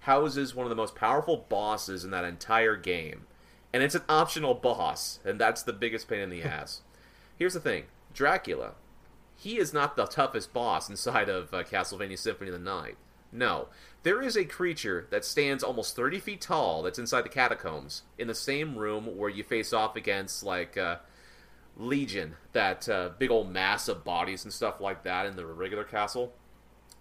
[0.00, 3.26] houses one of the most powerful bosses in that entire game.
[3.72, 6.80] And it's an optional boss, and that's the biggest pain in the ass.
[7.38, 8.72] Here's the thing Dracula,
[9.36, 12.96] he is not the toughest boss inside of uh, Castlevania Symphony of the Night.
[13.32, 13.68] No.
[14.02, 18.28] There is a creature that stands almost 30 feet tall that's inside the catacombs in
[18.28, 20.96] the same room where you face off against, like, uh,
[21.76, 25.84] Legion, that uh, big old mass of bodies and stuff like that in the regular
[25.84, 26.32] castle.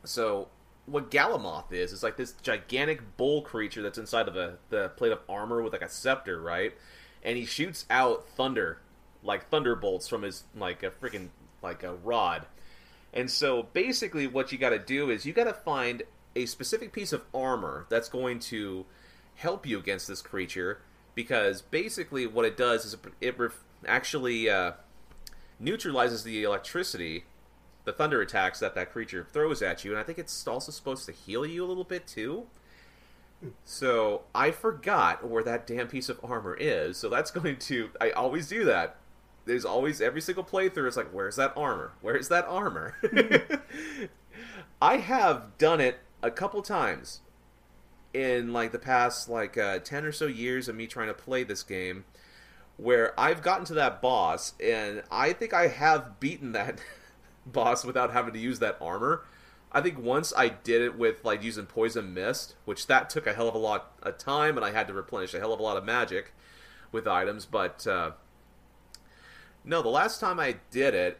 [0.04, 0.50] So,
[0.90, 5.12] what Galamoth is, is like this gigantic bull creature that's inside of a, the plate
[5.12, 6.74] of armor with, like, a scepter, right?
[7.24, 8.80] And he shoots out thunder,
[9.24, 11.30] like thunderbolts from his, like, a freaking
[11.62, 12.46] like a rod.
[13.14, 16.04] And so basically, what you got to do is you got to find
[16.36, 18.86] a specific piece of armor that's going to
[19.36, 20.82] help you against this creature
[21.16, 23.36] because basically what it does is it
[23.88, 24.72] actually uh,
[25.60, 27.26] neutralizes the electricity,
[27.90, 31.08] the thunder attacks that that creature throws at you, and I think it's also supposed
[31.08, 32.46] to heal you a little bit too.
[33.66, 36.98] So I forgot where that damn piece of armor is.
[36.98, 37.90] So that's going to.
[38.00, 38.98] I always do that.
[39.46, 40.88] There's always every single playthrough.
[40.88, 41.94] It's like, where's that armor?
[42.02, 42.96] Where's that armor?
[44.82, 47.22] I have done it a couple times
[48.14, 51.44] in like the past like uh, ten or so years of me trying to play
[51.44, 52.06] this game,
[52.78, 56.80] where I've gotten to that boss, and I think I have beaten that
[57.52, 59.24] boss without having to use that armor.
[59.72, 63.34] I think once I did it with like using poison mist, which that took a
[63.34, 65.64] hell of a lot of time, and I had to replenish a hell of a
[65.64, 66.34] lot of magic
[66.92, 67.46] with items.
[67.46, 68.12] But uh,
[69.64, 71.20] no, the last time I did it,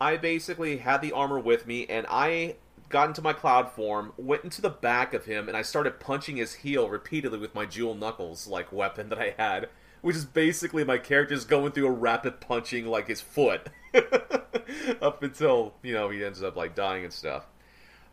[0.00, 2.56] I basically had the armor with me, and I
[2.88, 6.36] got into my cloud form, went into the back of him, and I started punching
[6.36, 9.68] his heel repeatedly with my jewel knuckles like weapon that I had,
[10.04, 13.70] which is basically my character's going through a rapid punching like his foot.
[15.00, 17.46] up until you know he ends up like dying and stuff.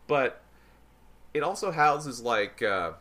[0.07, 0.41] But
[1.33, 2.93] it also houses like uh,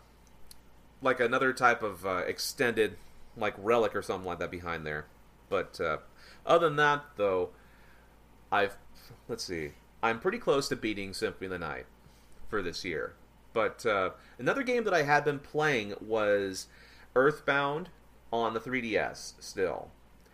[1.01, 2.97] like another type of uh, extended
[3.37, 5.07] like relic or something like that behind there.
[5.49, 5.99] But uh,
[6.45, 7.51] other than that, though,
[8.51, 8.77] I've
[9.29, 9.71] let's see,
[10.03, 11.87] I'm pretty close to beating Symphony of the Night
[12.49, 13.15] for this year.
[13.53, 16.67] But uh, another game that I had been playing was
[17.15, 17.91] Earthbound
[18.33, 19.89] on the 3DS still.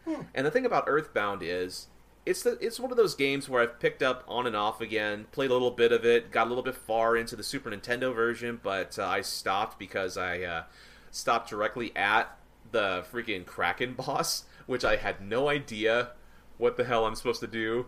[0.04, 0.22] Hmm.
[0.34, 1.88] And the thing about Earthbound is
[2.24, 5.26] it's the, it's one of those games where I've picked up on and off again,
[5.30, 8.14] played a little bit of it, got a little bit far into the Super Nintendo
[8.14, 10.62] version, but uh, I stopped because I uh,
[11.10, 12.36] stopped directly at
[12.72, 16.10] the freaking Kraken boss, which I had no idea
[16.58, 17.86] what the hell I'm supposed to do.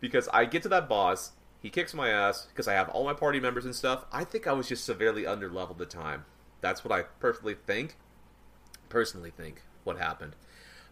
[0.00, 3.14] Because I get to that boss, he kicks my ass because I have all my
[3.14, 4.04] party members and stuff.
[4.12, 6.26] I think I was just severely under leveled at the time.
[6.60, 7.96] That's what I perfectly think.
[8.94, 10.36] Personally think what happened.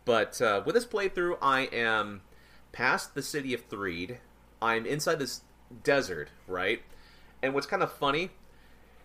[0.05, 2.22] But uh, with this playthrough, I am
[2.72, 4.18] past the city of Threed.
[4.61, 5.42] I'm inside this
[5.84, 6.82] desert, right?
[7.44, 8.30] And what's kind of funny,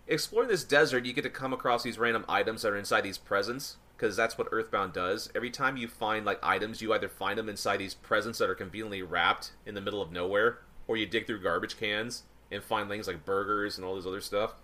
[0.08, 3.20] exploring this desert, you get to come across these random items that are inside these
[3.20, 5.30] presents, because that's what Earthbound does.
[5.36, 8.56] Every time you find like items, you either find them inside these presents that are
[8.56, 12.89] conveniently wrapped in the middle of nowhere, or you dig through garbage cans and find
[12.89, 14.56] things like burgers and all this other stuff.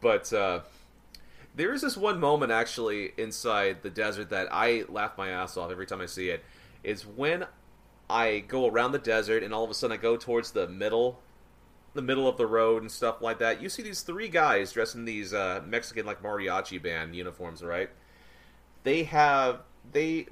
[0.00, 0.62] But uh,
[1.54, 5.70] there is this one moment actually inside the desert that I laugh my ass off
[5.70, 6.44] every time I see it.
[6.82, 7.46] Is when
[8.08, 11.20] I go around the desert, and all of a sudden I go towards the middle,
[11.94, 13.62] the middle of the road and stuff like that.
[13.62, 17.90] You see these three guys dressed in these uh, Mexican like mariachi band uniforms, right?
[18.82, 19.60] They have
[19.92, 20.26] they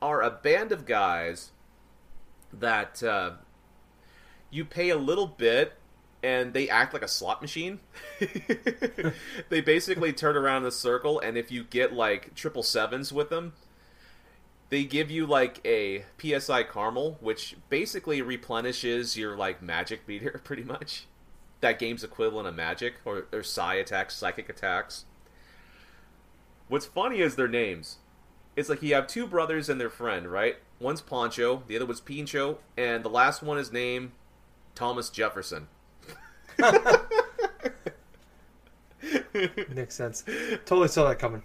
[0.00, 1.52] are a band of guys
[2.52, 3.32] that uh,
[4.50, 5.74] you pay a little bit
[6.22, 7.80] and they act like a slot machine.
[9.48, 13.28] they basically turn around in a circle, and if you get like triple sevens with
[13.28, 13.52] them,
[14.72, 20.64] they give you like a psi caramel which basically replenishes your like magic meter pretty
[20.64, 21.06] much.
[21.60, 25.04] That game's equivalent of magic or, or psi attacks psychic attacks.
[26.68, 27.98] What's funny is their names.
[28.56, 30.56] It's like you have two brothers and their friend right?
[30.80, 34.12] One's poncho the other was pincho and the last one is named
[34.74, 35.68] thomas jefferson
[39.74, 40.24] makes sense
[40.64, 41.42] totally saw that coming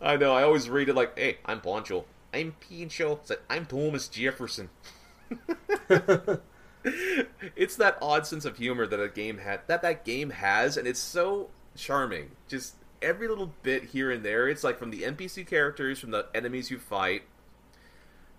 [0.00, 3.12] i know i always read it like hey i'm poncho I'm Pincho.
[3.12, 4.70] It's like, I'm Thomas Jefferson.
[7.56, 10.86] it's that odd sense of humor that a game had that that game has, and
[10.86, 12.30] it's so charming.
[12.48, 14.48] Just every little bit here and there.
[14.48, 17.22] It's like from the NPC characters, from the enemies you fight.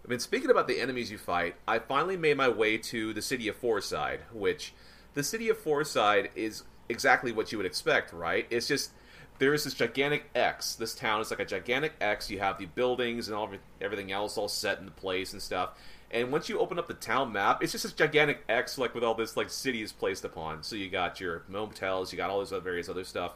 [0.05, 3.21] I mean, speaking about the enemies you fight, I finally made my way to the
[3.21, 4.73] city of Fourside, which
[5.13, 8.45] the city of Fourside is exactly what you would expect, right?
[8.49, 8.91] It's just
[9.39, 10.75] there is this gigantic X.
[10.75, 12.29] This town is like a gigantic X.
[12.29, 13.49] You have the buildings and all
[13.81, 15.71] everything else all set into place and stuff.
[16.11, 19.03] And once you open up the town map, it's just this gigantic X, like with
[19.03, 20.61] all this like cities placed upon.
[20.63, 23.33] So you got your motels, you got all this other various other stuff.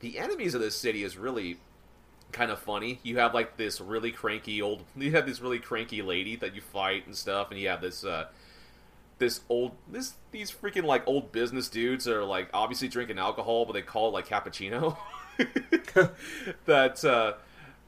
[0.00, 1.58] The enemies of this city is really
[2.32, 3.00] kind of funny.
[3.02, 6.60] You have like this really cranky old, you have this really cranky lady that you
[6.60, 8.04] fight and stuff, and you have this.
[8.04, 8.26] uh
[9.20, 13.74] this old this these freaking like old business dudes are like obviously drinking alcohol but
[13.74, 14.96] they call it like cappuccino.
[16.66, 17.34] That uh,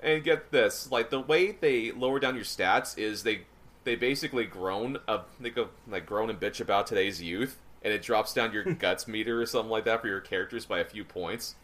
[0.02, 3.42] and get this like the way they lower down your stats is they
[3.84, 8.02] they basically groan uh, they go like groan and bitch about today's youth and it
[8.02, 11.04] drops down your guts meter or something like that for your characters by a few
[11.04, 11.56] points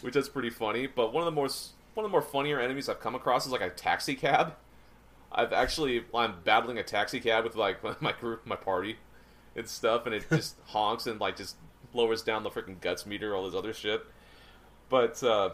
[0.00, 0.86] which is pretty funny.
[0.86, 3.52] But one of the most one of the more funnier enemies i've come across is
[3.52, 4.56] like a taxi cab
[5.34, 8.96] i've actually i'm battling a taxi cab with like my group my party
[9.56, 11.56] and stuff and it just honks and like just
[11.92, 14.04] lowers down the freaking guts meter, all this other shit.
[14.88, 15.50] But uh,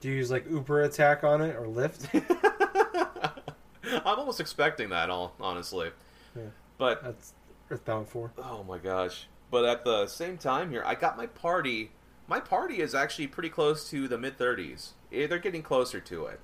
[0.00, 2.08] Do you use like Uber attack on it or Lyft?
[3.84, 5.90] I'm almost expecting that, all honestly.
[6.34, 6.42] Yeah.
[6.78, 7.34] But That's
[7.70, 8.32] Earthbound 4.
[8.38, 9.26] oh my gosh!
[9.50, 11.90] But at the same time here, I got my party.
[12.26, 14.92] My party is actually pretty close to the mid 30s.
[15.12, 16.40] Eh, They're getting closer to it,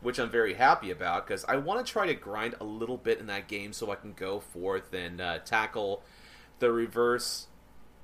[0.00, 3.18] which I'm very happy about because I want to try to grind a little bit
[3.18, 6.02] in that game so I can go forth and uh, tackle
[6.58, 7.46] the reverse,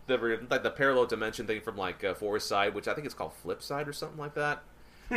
[0.07, 3.14] the re- like the parallel dimension thing from like uh, Side, which I think it's
[3.14, 4.62] called Flip Side or something like that.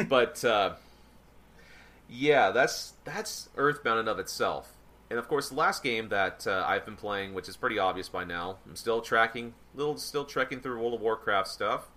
[0.09, 0.73] but uh,
[2.09, 4.71] yeah, that's that's Earthbound in of itself.
[5.09, 8.09] And of course, the last game that uh, I've been playing, which is pretty obvious
[8.09, 11.87] by now, I'm still tracking, little still trekking through World of Warcraft stuff.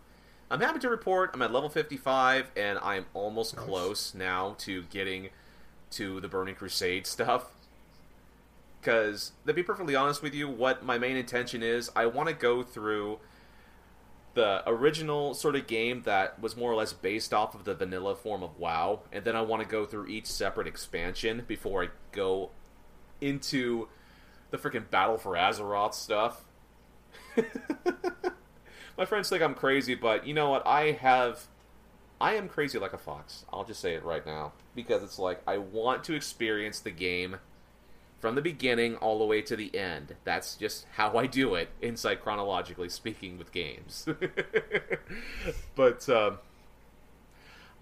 [0.51, 3.64] I'm happy to report I'm at level 55, and I'm almost Nice.
[3.66, 5.28] close now to getting
[5.92, 7.51] to the Burning Crusade stuff.
[8.80, 12.34] Because, to be perfectly honest with you, what my main intention is, I want to
[12.34, 13.18] go through
[14.34, 18.14] the original sort of game that was more or less based off of the vanilla
[18.14, 21.88] form of WoW, and then I want to go through each separate expansion before I
[22.12, 22.51] go
[23.20, 23.88] into
[24.51, 26.44] the freaking Battle for Azeroth stuff.
[28.99, 30.66] My friends think I'm crazy, but you know what?
[30.66, 31.46] I have.
[32.20, 33.44] I am crazy like a fox.
[33.53, 34.53] I'll just say it right now.
[34.74, 37.36] Because it's like, I want to experience the game
[38.18, 40.16] from the beginning all the way to the end.
[40.24, 44.09] That's just how I do it, inside chronologically speaking, with games.
[45.76, 46.38] but um,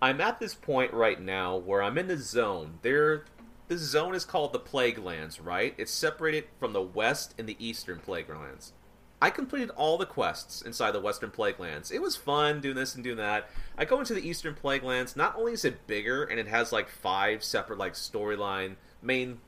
[0.02, 2.78] I'm at this point right now where I'm in the zone.
[2.82, 3.24] There,
[3.68, 5.74] this zone is called the Plaguelands, right?
[5.78, 8.72] It's separated from the west and the eastern Plaguelands.
[9.20, 11.90] I completed all the quests inside the Western Plaguelands.
[11.90, 13.48] It was fun doing this and doing that.
[13.78, 15.16] I go into the Eastern Plaguelands.
[15.16, 19.38] Not only is it bigger and it has like five separate like storyline main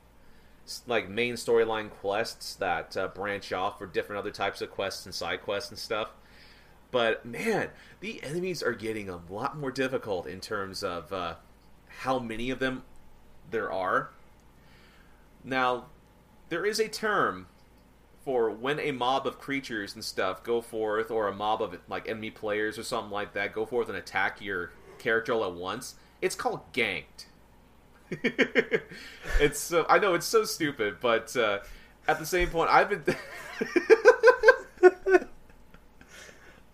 [0.87, 5.13] like main storyline quests that uh, branch off for different other types of quests and
[5.13, 6.09] side quests and stuff.
[6.91, 11.35] But man, the enemies are getting a lot more difficult in terms of uh,
[11.99, 12.83] how many of them
[13.51, 14.09] there are.
[15.43, 15.85] Now,
[16.49, 17.47] there is a term
[18.29, 22.07] for when a mob of creatures and stuff go forth, or a mob of like
[22.07, 24.69] enemy players or something like that go forth and attack your
[24.99, 25.95] character all at once.
[26.21, 27.25] It's called ganked.
[28.11, 31.61] it's so I know it's so stupid, but uh,
[32.07, 33.03] at the same point, I've been.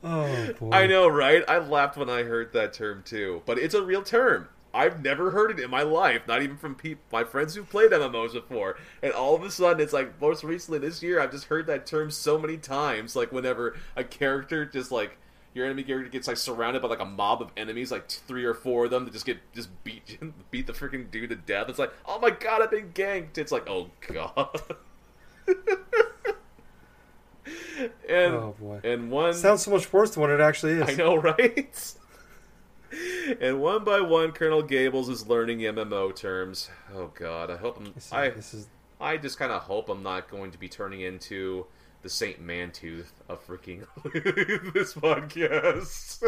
[0.07, 0.69] Oh boy.
[0.71, 1.43] I know, right?
[1.47, 4.49] I laughed when I heard that term too, but it's a real term.
[4.75, 6.75] I've never heard it in my life, not even from
[7.11, 8.77] my friends who've played MMOs before.
[9.01, 11.85] And all of a sudden, it's like most recently this year, I've just heard that
[11.85, 13.15] term so many times.
[13.15, 15.17] Like whenever a character just like
[15.53, 18.53] your enemy character gets like surrounded by like a mob of enemies, like three or
[18.53, 20.19] four of them that just get just beat
[20.51, 21.69] beat the freaking dude to death.
[21.69, 23.37] It's like, oh my god, I've been ganked.
[23.37, 24.61] It's like, oh god.
[28.09, 28.81] and Oh boy.
[28.83, 30.89] and one Sounds so much worse than what it actually is.
[30.89, 31.93] I know, right?
[33.39, 36.69] And one by one, Colonel Gables is learning MMO terms.
[36.93, 37.93] Oh God, I hope I'm.
[37.93, 38.67] This is, I this is
[38.99, 41.65] I just kind of hope I'm not going to be turning into
[42.01, 43.85] the Saint Mantooth of freaking
[44.73, 46.21] this podcast.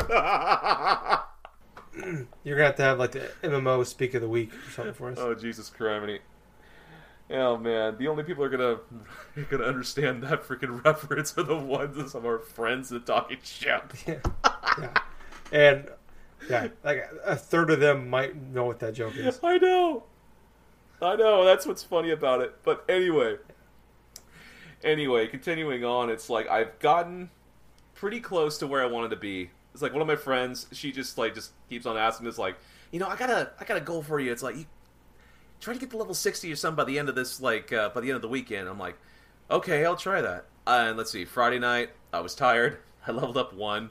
[2.44, 5.12] you're gonna have to have like the MMO speak of the week or something for
[5.12, 5.18] us.
[5.20, 6.22] oh Jesus Christ!
[7.30, 8.80] Oh man, the only people who are gonna
[9.38, 13.06] are gonna understand that freaking reference are the ones that some of our friends that
[13.06, 13.82] talking shit.
[14.08, 14.20] Yeah.
[14.80, 14.94] yeah.
[15.52, 15.90] And
[16.50, 19.40] yeah, like a third of them might know what that joke is.
[19.44, 20.04] I know.
[21.02, 21.46] I know.
[21.46, 22.56] That's what's funny about it.
[22.64, 23.38] But anyway.
[24.84, 27.30] Anyway, continuing on, it's like I've gotten
[27.96, 29.50] pretty close to where I wanted to be.
[29.74, 32.58] It's like one of my friends, she just like just keeps on asking us like,
[32.92, 34.32] you know, I gotta I got a goal for you.
[34.32, 34.66] It's like you
[35.60, 37.90] try to get to level sixty or something by the end of this like uh,
[37.90, 38.70] by the end of the weekend.
[38.70, 38.98] I'm like,
[39.50, 40.46] okay, I'll try that.
[40.66, 42.78] Uh, and let's see, Friday night, I was tired.
[43.08, 43.90] I leveled up one.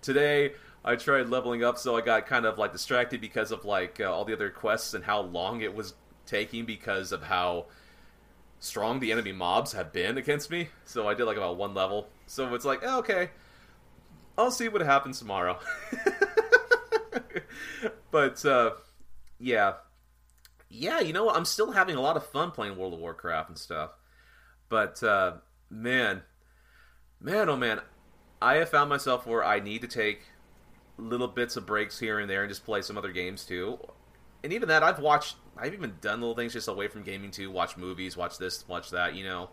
[0.00, 0.52] Today,
[0.84, 4.12] I tried leveling up, so I got kind of like distracted because of like uh,
[4.12, 5.94] all the other quests and how long it was
[6.26, 7.66] taking because of how
[8.58, 10.68] strong the enemy mobs have been against me.
[10.84, 12.08] So I did like about one level.
[12.26, 13.30] So it's like, eh, okay,
[14.36, 15.58] I'll see what happens tomorrow.
[18.10, 18.72] but uh,
[19.38, 19.74] yeah,
[20.68, 21.36] yeah, you know what?
[21.36, 23.92] I'm still having a lot of fun playing World of Warcraft and stuff.
[24.68, 25.34] But uh,
[25.70, 26.22] man,
[27.20, 27.80] man, oh man,
[28.42, 30.22] I have found myself where I need to take
[30.98, 33.78] little bits of breaks here and there and just play some other games too.
[34.42, 37.50] And even that, I've watched, I've even done little things just away from gaming too.
[37.50, 39.50] Watch movies, watch this, watch that, you know.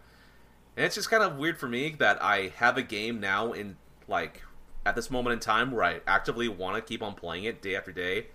[0.75, 3.77] And it's just kind of weird for me that I have a game now in
[4.07, 4.41] like
[4.85, 7.75] at this moment in time where I actively want to keep on playing it day
[7.75, 8.27] after day.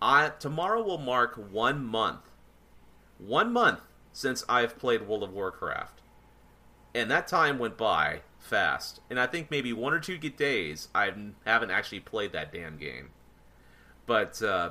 [0.00, 2.30] I tomorrow will mark one month,
[3.18, 3.80] one month
[4.12, 6.00] since I've played World of Warcraft.
[6.94, 9.00] and that time went by fast.
[9.10, 11.12] And I think maybe one or two days I
[11.46, 13.10] haven't actually played that damn game.
[14.06, 14.70] But uh,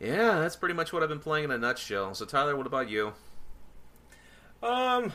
[0.00, 2.14] yeah, that's pretty much what I've been playing in a nutshell.
[2.14, 3.14] So Tyler, what about you?
[4.62, 5.12] Um,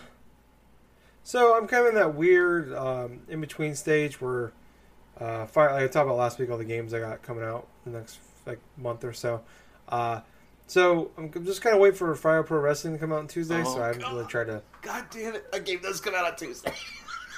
[1.23, 4.51] so I'm kind of in that weird um, in between stage where,
[5.19, 7.67] uh, fire, like I talked about last week, all the games I got coming out
[7.85, 9.41] the next like month or so.
[9.87, 10.21] Uh,
[10.67, 13.61] so I'm just kind of waiting for Fire Pro Wrestling to come out on Tuesday.
[13.61, 14.13] Oh, so I haven't God.
[14.13, 14.61] really tried to.
[14.83, 15.47] God damn it!
[15.51, 16.71] A game does come out on Tuesday.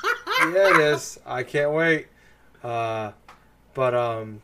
[0.03, 1.19] yeah, it is.
[1.25, 2.07] I can't wait.
[2.63, 3.11] Uh,
[3.73, 4.41] but um,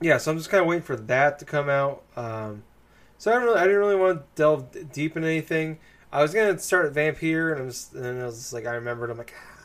[0.00, 0.18] yeah.
[0.18, 2.02] So I'm just kind of waiting for that to come out.
[2.16, 2.62] Um,
[3.18, 5.78] so I don't really, I didn't really want to delve deep into anything.
[6.12, 8.74] I was gonna start Vampire, and I'm just, and then I was just like, I
[8.74, 9.10] remembered.
[9.10, 9.56] I'm like, ah.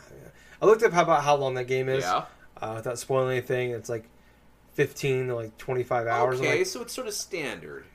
[0.62, 2.26] I looked up how about how long that game is yeah.
[2.62, 3.72] uh, without spoiling anything.
[3.72, 4.08] It's like
[4.74, 6.40] 15 to like 25 hours.
[6.40, 7.86] Okay, like, so it's sort of standard.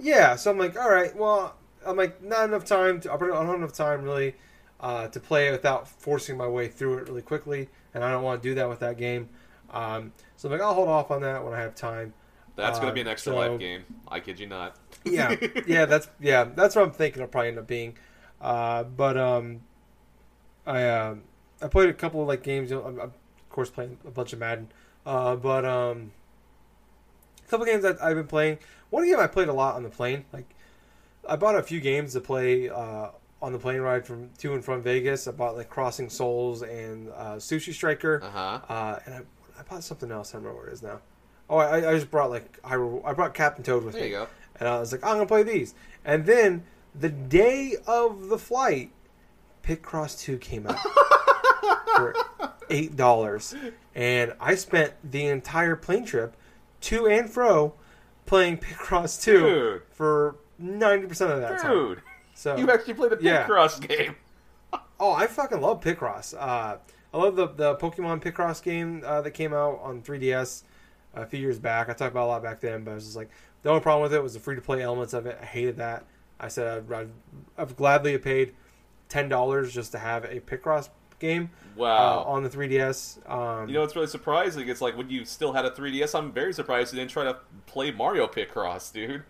[0.00, 0.36] yeah.
[0.36, 1.14] So I'm like, all right.
[1.14, 3.00] Well, I'm like, not enough time.
[3.00, 4.34] To, I don't have enough time really
[4.82, 8.22] uh, to play it without forcing my way through it really quickly, and I don't
[8.22, 9.28] want to do that with that game.
[9.70, 12.12] Um, so I'm like, I'll hold off on that when I have time.
[12.56, 13.84] That's going Uh, to be an extra so- life game.
[14.08, 14.76] I kid you not.
[15.04, 15.34] Yeah,
[15.66, 15.84] yeah.
[15.86, 16.44] That's yeah.
[16.44, 17.22] That's what I'm thinking.
[17.22, 17.96] It'll probably end up being.
[18.40, 19.62] Uh, but um,
[20.66, 21.22] I um,
[21.62, 22.70] I played a couple of like games.
[22.70, 24.68] You know, I'm, I'm, of course playing a bunch of Madden.
[25.06, 26.12] Uh, but um,
[27.46, 28.58] a couple games that I've been playing.
[28.90, 30.24] One game I played a lot on the plane.
[30.32, 30.54] Like
[31.28, 33.08] I bought a few games to play uh,
[33.42, 35.26] on the plane ride from to and from Vegas.
[35.28, 38.20] I bought like Crossing Souls and uh, Sushi Striker.
[38.22, 38.60] Uh huh.
[38.68, 39.20] Uh, and I,
[39.58, 40.30] I bought something else.
[40.30, 41.00] I don't remember what it is now.
[41.50, 42.74] Oh, I, I just brought like I,
[43.04, 44.08] I brought Captain Toad with There me.
[44.10, 44.28] you go.
[44.60, 45.74] And I was like, I'm gonna play these.
[46.04, 46.62] And then
[46.94, 48.90] the day of the flight,
[49.62, 50.78] Picross Two came out
[51.96, 52.14] for
[52.70, 53.54] eight dollars,
[53.94, 56.36] and I spent the entire plane trip
[56.82, 57.74] to and fro
[58.26, 59.82] playing Picross Two Dude.
[59.90, 61.70] for ninety percent of that time.
[62.42, 63.46] So you actually played the Yeah.
[63.46, 64.16] Picross game.
[64.98, 66.32] Oh, I fucking love Picross.
[66.32, 66.76] Uh,
[67.12, 70.62] I love the the Pokemon Picross game uh, that came out on 3DS
[71.14, 71.88] a few years back.
[71.88, 73.28] I talked about it a lot back then, but I was just like,
[73.62, 75.38] the only problem with it was the free to play elements of it.
[75.42, 76.04] I hated that.
[76.38, 77.08] I said I'd, I'd,
[77.58, 78.54] I'd gladly have paid
[79.08, 80.88] ten dollars just to have a Picross
[81.18, 82.22] game uh, Wow.
[82.24, 83.28] on the 3DS.
[83.30, 84.68] Um, you know what's really surprising?
[84.68, 86.16] It's like when you still had a 3DS.
[86.16, 89.24] I'm very surprised you didn't try to play Mario Picross, dude.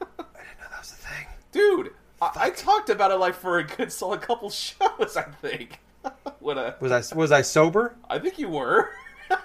[0.00, 0.18] I didn't
[0.60, 1.26] know that was a thing.
[1.52, 1.90] Dude,
[2.20, 5.16] I, I talked about it like for a good solid couple shows.
[5.16, 5.80] I think.
[6.40, 6.76] what a.
[6.80, 7.96] Was I was I sober?
[8.08, 8.90] I think you were.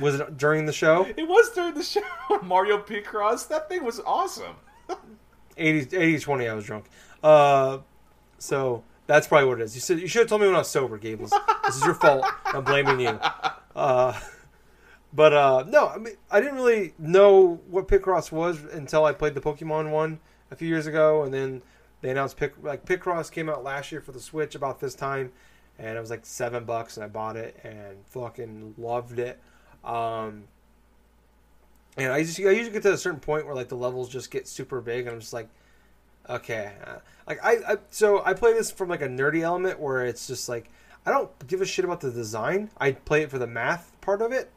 [0.00, 1.06] Was it during the show?
[1.16, 2.02] It was during the show.
[2.42, 3.46] Mario Picross.
[3.48, 4.56] That thing was awesome.
[5.56, 6.86] 80, 80 20 I was drunk.
[7.22, 7.78] Uh,
[8.38, 9.74] so that's probably what it is.
[9.74, 11.32] You said you should have told me when I was sober, Gables.
[11.64, 12.26] this is your fault.
[12.46, 13.18] I'm blaming you.
[13.74, 14.18] Uh,
[15.12, 19.34] but uh, no, I mean I didn't really know what Picross was until I played
[19.34, 20.18] the Pokemon one
[20.50, 21.62] a few years ago, and then
[22.00, 25.32] they announced Pic like Picross came out last year for the Switch about this time,
[25.78, 29.40] and it was like seven bucks, and I bought it and fucking loved it.
[29.84, 30.44] Um,
[31.96, 34.30] and I just I usually get to a certain point where like the levels just
[34.30, 35.48] get super big, and I'm just like,
[36.28, 40.04] okay, uh, like I, I so I play this from like a nerdy element where
[40.04, 40.70] it's just like
[41.06, 42.70] I don't give a shit about the design.
[42.78, 44.50] I play it for the math part of it.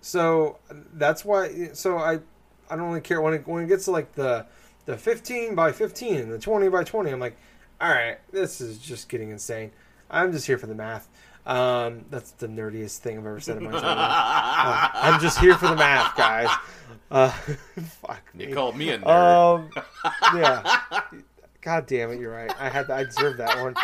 [0.00, 0.58] So
[0.92, 1.70] that's why.
[1.72, 2.20] So I
[2.70, 4.46] I don't really care when it when it gets to like the
[4.88, 7.10] the 15 by 15 and the 20 by 20.
[7.10, 7.36] I'm like,
[7.78, 9.70] all right, this is just getting insane.
[10.10, 11.06] I'm just here for the math.
[11.44, 13.98] Um, that's the nerdiest thing I've ever said in my entire life.
[13.98, 16.48] Uh, I'm just here for the math, guys.
[17.10, 17.28] Uh,
[18.00, 18.46] fuck me.
[18.46, 19.06] You called me a nerd.
[19.06, 19.70] Um,
[20.34, 20.80] yeah.
[21.60, 22.50] God damn it, you're right.
[22.58, 23.74] I had I deserved that one.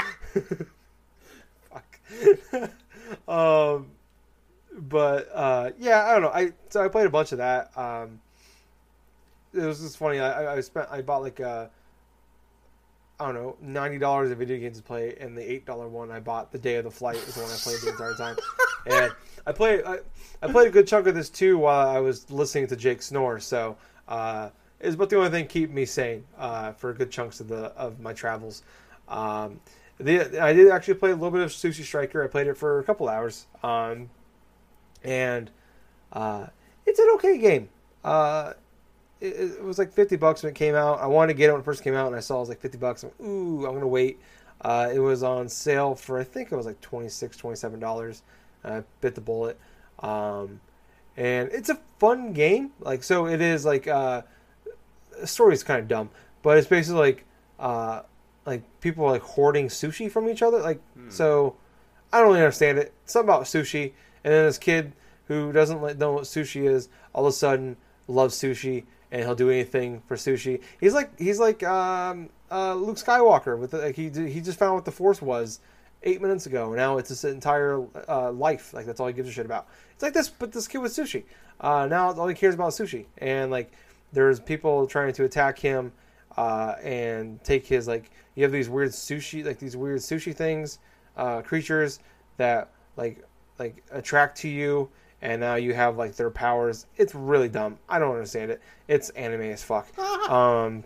[1.71, 2.01] Fuck.
[3.29, 3.89] um,
[4.73, 6.31] but uh, yeah, I don't know.
[6.31, 7.77] I so I played a bunch of that.
[7.77, 8.21] Um,
[9.55, 10.21] it was just funny.
[10.21, 11.67] I, I spent I bought like uh,
[13.21, 16.11] I don't know ninety dollars of video games to play, and the eight dollar one
[16.11, 18.37] I bought the day of the flight is the one I played the entire time.
[18.87, 19.15] And
[19.47, 20.01] I played I,
[20.43, 23.41] I played a good chunk of this too while I was listening to Jake snore.
[23.41, 23.79] So
[24.09, 27.73] uh, it's about the only thing keep me sane uh, for good chunks of the
[27.77, 28.63] of my travels.
[29.09, 29.61] Um,
[29.99, 32.23] the, I did actually play a little bit of Sushi Striker.
[32.23, 34.11] I played it for a couple hours, um,
[35.03, 35.51] and
[36.13, 36.47] uh,
[36.85, 37.69] it's an okay game.
[38.03, 38.53] Uh,
[39.21, 39.27] it,
[39.59, 41.01] it was like fifty bucks when it came out.
[41.01, 42.49] I wanted to get it when it first came out, and I saw it was
[42.49, 43.03] like fifty bucks.
[43.03, 44.21] I'm like, Ooh, I'm gonna wait.
[44.61, 48.23] Uh, it was on sale for I think it was like 26 27 dollars.
[48.65, 49.59] I bit the bullet,
[49.99, 50.61] um,
[51.17, 52.71] and it's a fun game.
[52.81, 54.23] Like so, it is like uh,
[55.21, 56.11] the story is kind of dumb,
[56.43, 57.25] but it's basically like
[57.61, 58.03] uh,
[58.47, 60.61] like people are like hoarding sushi from each other.
[60.61, 61.57] Like so,
[62.13, 62.95] I don't really understand it.
[63.05, 63.93] Something about sushi,
[64.25, 64.93] and then this kid
[65.29, 67.77] who doesn't know what sushi is, all of a sudden
[68.09, 68.85] loves sushi,
[69.15, 70.61] and he'll do anything for sushi.
[70.81, 74.75] He's like he's like um, uh, Luke Skywalker with the, like he he just found
[74.75, 75.61] what the Force was
[76.03, 76.75] eight minutes ago.
[76.75, 78.75] Now it's his entire uh, life.
[78.75, 79.69] Like that's all he gives a shit about.
[79.93, 81.23] It's like this, but this kid with sushi.
[81.61, 83.71] Uh, now all he cares about is sushi, and like
[84.13, 85.93] there's people trying to attack him
[86.37, 90.81] uh, and take his like you have these weird sushi like these weird sushi things
[91.17, 92.01] uh, creatures
[92.37, 93.25] that like
[93.61, 94.91] like attract to you
[95.25, 96.87] and now you have like their powers.
[96.97, 97.79] It's really dumb.
[97.89, 98.61] I don't understand it.
[98.89, 99.89] It's anime as fuck.
[100.31, 100.85] Um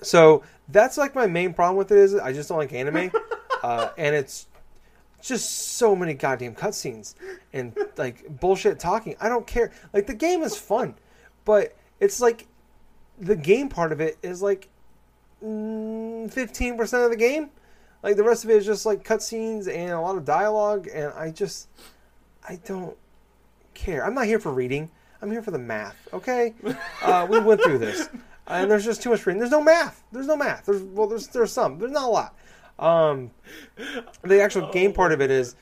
[0.00, 3.12] so that's like my main problem with it is i just don't like anime
[3.62, 4.48] uh, and it's
[5.20, 7.14] just so many goddamn cutscenes
[7.52, 9.14] and like bullshit talking.
[9.20, 9.70] I don't care.
[9.92, 10.96] Like the game is fun
[11.44, 12.46] but it's like
[13.18, 14.68] the game part of it is like
[15.44, 17.50] mm, fifteen percent of the game.
[18.02, 21.12] Like the rest of it is just like cutscenes and a lot of dialogue, and
[21.14, 21.68] I just
[22.48, 22.96] I don't
[23.74, 24.04] care.
[24.04, 24.90] I'm not here for reading.
[25.20, 25.96] I'm here for the math.
[26.12, 26.54] Okay,
[27.02, 28.08] uh, we went through this,
[28.48, 29.38] and there's just too much reading.
[29.38, 30.02] There's no math.
[30.10, 30.66] There's no math.
[30.66, 31.78] There's well, there's there's some.
[31.78, 32.36] There's not a lot.
[32.78, 33.30] Um,
[34.22, 34.72] the actual oh.
[34.72, 35.54] game part of it is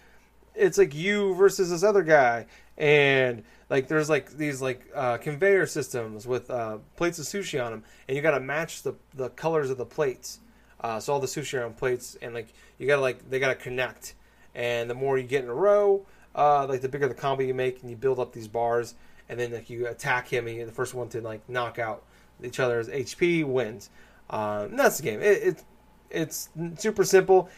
[0.54, 2.46] it's like you versus this other guy,
[2.78, 7.72] and like there's like these like uh, conveyor systems with uh, plates of sushi on
[7.72, 10.40] them, and you got to match the the colors of the plates.
[10.80, 13.54] Uh, so all the sushi are on plates, and like you gotta like they gotta
[13.54, 14.14] connect.
[14.54, 16.04] And the more you get in a row,
[16.34, 18.94] uh, like the bigger the combo you make, and you build up these bars,
[19.28, 22.02] and then like you attack him, and the first one to like knock out
[22.42, 23.90] each other's HP wins.
[24.30, 25.20] Um, that's the game.
[25.20, 25.64] It, it
[26.10, 27.48] it's super simple.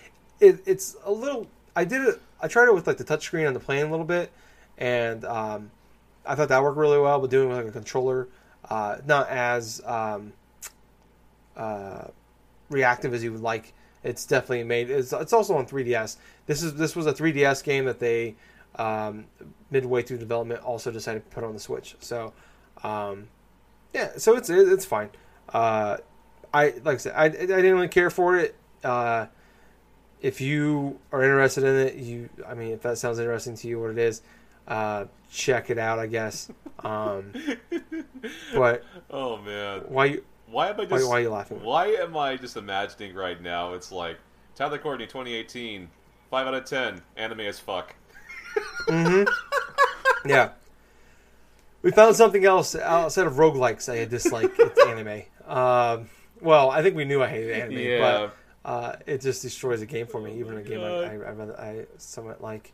[0.40, 1.46] It, it's a little.
[1.74, 2.20] I did it.
[2.40, 4.30] I tried it with like the touchscreen on the plane a little bit,
[4.78, 5.70] and um,
[6.26, 8.28] I thought that worked really well, but doing it with like a controller,
[8.68, 10.32] uh, not as um,
[11.56, 12.04] uh,
[12.68, 13.72] reactive as you would like.
[14.04, 14.90] It's definitely made.
[14.90, 16.16] It's, it's also on 3DS.
[16.46, 18.34] This is this was a 3DS game that they
[18.76, 19.26] um,
[19.70, 21.96] midway through development also decided to put on the Switch.
[22.00, 22.32] So
[22.82, 23.28] um,
[23.92, 25.10] yeah, so it's it's fine.
[25.52, 25.98] Uh,
[26.52, 28.54] I like I said, I, I didn't really care for it.
[28.82, 29.26] Uh,
[30.20, 33.80] if you are interested in it, you I mean, if that sounds interesting to you,
[33.80, 34.22] what it is,
[34.68, 36.50] uh, check it out, I guess.
[36.80, 37.32] Um,
[38.54, 40.24] but oh man, why you?
[40.46, 41.04] Why am I just?
[41.04, 41.62] Why, why, are you laughing?
[41.62, 43.72] Why am I just imagining right now?
[43.74, 44.18] It's like
[44.54, 45.88] Tyler Courtney, 2018,
[46.30, 47.94] five out of ten, anime as fuck.
[48.88, 50.28] Mm-hmm.
[50.28, 50.50] Yeah.
[51.82, 54.52] We found something else outside of roguelikes I dislike.
[54.58, 55.22] It's anime.
[55.46, 56.08] Um,
[56.40, 58.30] well, I think we knew I hated anime, yeah.
[58.64, 60.38] but uh, it just destroys the game for me.
[60.38, 62.72] Even a game I, I, I, I somewhat like.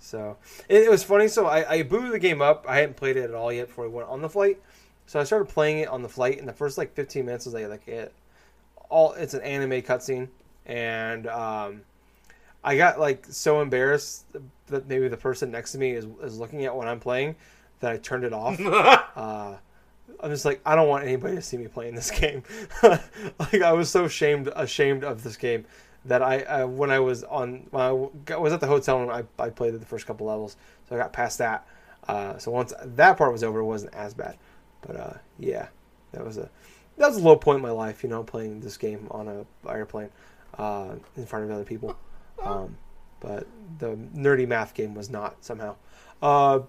[0.00, 0.36] So
[0.68, 1.28] it, it was funny.
[1.28, 2.66] So I, I booted the game up.
[2.68, 4.60] I hadn't played it at all yet before we went on the flight.
[5.06, 7.54] So I started playing it on the flight, and the first like 15 minutes was
[7.54, 8.12] like, like it
[8.88, 9.12] all.
[9.12, 10.28] It's an anime cutscene,
[10.66, 11.82] and um,
[12.64, 14.24] I got like so embarrassed
[14.72, 17.36] that maybe the person next to me is, is looking at what I'm playing
[17.80, 18.60] that I turned it off.
[19.16, 19.56] uh,
[20.20, 22.42] I'm just like I don't want anybody to see me playing this game.
[22.82, 25.64] like I was so ashamed ashamed of this game
[26.04, 27.92] that I uh, when I was on when I
[28.36, 30.56] was at the hotel and I, I played the first couple levels,
[30.88, 31.66] so I got past that.
[32.06, 34.36] Uh, so once that part was over, it wasn't as bad.
[34.80, 35.68] But uh, yeah,
[36.12, 36.50] that was a
[36.98, 39.70] that was a low point in my life, you know, playing this game on a
[39.70, 40.10] airplane
[40.58, 41.96] uh, in front of other people.
[42.42, 42.76] Um,
[43.22, 43.46] but
[43.78, 45.76] the nerdy math game was not somehow.
[46.20, 46.60] Uh,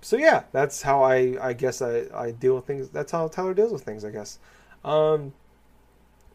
[0.00, 2.90] so yeah, that's how I I guess I, I deal with things.
[2.90, 4.38] That's how Tyler deals with things, I guess.
[4.84, 5.32] Um,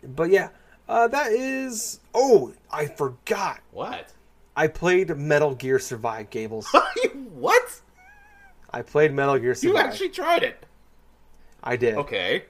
[0.03, 0.49] but yeah.
[0.89, 1.99] Uh, that is.
[2.13, 3.59] Oh, I forgot.
[3.71, 4.13] What?
[4.55, 6.67] I played Metal Gear Survive, Gables.
[7.33, 7.81] what?
[8.71, 9.75] I played Metal Gear Survive.
[9.75, 10.65] You actually tried it.
[11.61, 11.95] I did.
[11.95, 12.45] Okay.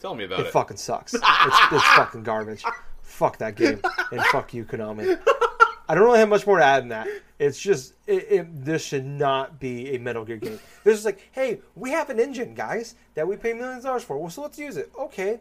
[0.00, 0.46] Tell me about it.
[0.46, 1.14] It fucking sucks.
[1.14, 2.64] it's, it's fucking garbage.
[3.02, 3.80] fuck that game.
[4.10, 5.20] And fuck you, Konami.
[5.88, 7.08] I don't really have much more to add than that.
[7.38, 10.58] It's just it, it, this should not be a Metal Gear game.
[10.82, 14.04] This is like, hey, we have an engine, guys, that we pay millions of dollars
[14.04, 14.16] for.
[14.18, 14.90] Well, so let's use it.
[14.98, 15.40] Okay,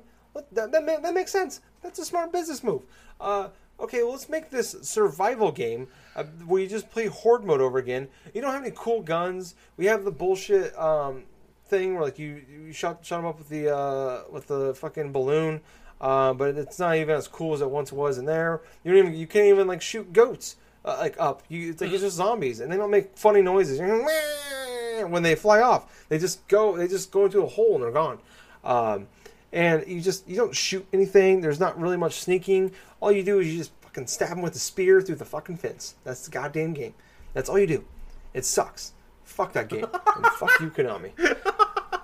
[0.52, 1.62] that, that, that makes sense.
[1.82, 2.82] That's a smart business move.
[3.22, 3.50] Uh,
[3.80, 7.78] okay, well, let's make this survival game uh, where you just play horde mode over
[7.78, 8.08] again.
[8.34, 9.56] You don't have any cool guns.
[9.78, 11.24] We have the bullshit um,
[11.68, 15.12] thing where like you, you shot shot them up with the uh, with the fucking
[15.12, 15.62] balloon,
[16.04, 18.62] uh, but it's not even as cool as it once was in there.
[18.84, 21.44] You don't even you can't even like shoot goats uh, like up.
[21.48, 25.62] You it's like it's just zombies, and they don't make funny noises when they fly
[25.62, 26.06] off.
[26.10, 28.20] They just go they just go into a hole and they're gone.
[28.66, 29.08] Um,
[29.54, 31.40] and you just you don't shoot anything.
[31.40, 32.74] There's not really much sneaking.
[33.00, 35.56] All you do is you just fucking stab them with a spear through the fucking
[35.56, 35.96] fence.
[36.04, 36.96] That's the goddamn game.
[37.34, 37.86] That's all you do.
[38.34, 38.92] It sucks.
[39.24, 39.86] Fuck that game.
[39.86, 41.12] and fuck you, Konami.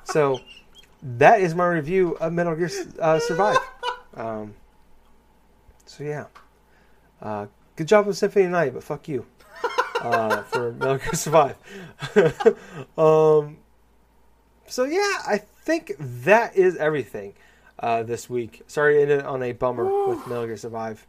[0.06, 0.40] So
[1.04, 2.70] that is my review of Metal Gear
[3.00, 3.58] uh, Survive.
[4.15, 4.53] Um,
[5.86, 6.26] so yeah,
[7.22, 9.26] uh, good job with Symphony Night, but fuck you
[10.02, 11.57] uh, for Metal Gear Survive.
[12.98, 13.57] um,
[14.68, 17.34] so yeah, I think that is everything
[17.80, 18.64] uh, this week.
[18.68, 21.06] Sorry to end it on a bummer with Metal Gear Survive.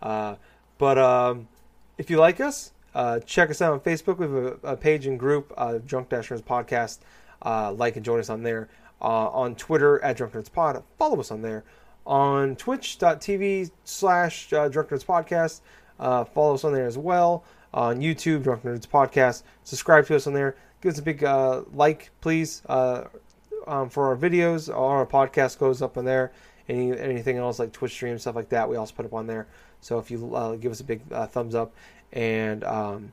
[0.00, 0.36] Uh,
[0.78, 1.48] but um,
[1.96, 4.18] if you like us, uh, check us out on Facebook.
[4.18, 6.98] We have a, a page and group, uh, Drunk Dash Nerds Podcast.
[7.44, 8.68] Uh, like and join us on there.
[9.00, 10.82] Uh, on Twitter at Drunk Nerds Pod.
[10.98, 11.64] Follow us on there.
[12.08, 15.60] On twitch.tv slash uh, Drunk Nerds Podcast.
[16.00, 17.44] Uh, follow us on there as well.
[17.74, 19.42] On YouTube, Drunk Nerds Podcast.
[19.62, 20.56] Subscribe to us on there.
[20.80, 24.74] Give us a big uh, like, please, um, for our videos.
[24.74, 26.32] All our podcast goes up on there.
[26.66, 29.46] Any anything else like Twitch stream, stuff like that, we also put up on there.
[29.82, 31.74] So if you give us a big thumbs up
[32.14, 33.12] and um,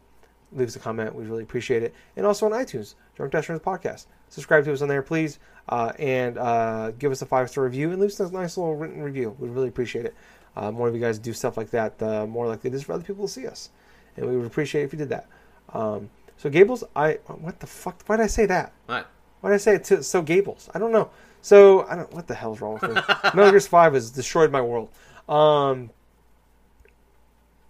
[0.53, 1.93] leave us a comment, we really appreciate it.
[2.15, 4.05] And also on iTunes, Drunk Dash Nerds Podcast.
[4.35, 5.39] Subscribe to us on there, please,
[5.69, 8.75] uh, and uh, give us a five star review and leave us a nice little
[8.75, 9.33] written review.
[9.39, 10.13] We'd really appreciate it.
[10.57, 12.91] Uh, more of you guys do stuff like that, the more likely it is for
[12.91, 13.69] other people to see us,
[14.17, 15.27] and we would appreciate it if you did that.
[15.69, 18.03] Um, so Gables, I what the fuck?
[18.07, 18.73] Why did I say that?
[18.87, 19.07] What?
[19.39, 20.69] Why did I say it to so Gables?
[20.73, 21.11] I don't know.
[21.41, 22.11] So I don't.
[22.11, 23.01] What the hell's wrong with me?
[23.23, 24.89] Metal Gear Five has destroyed my world.
[25.29, 25.91] Um.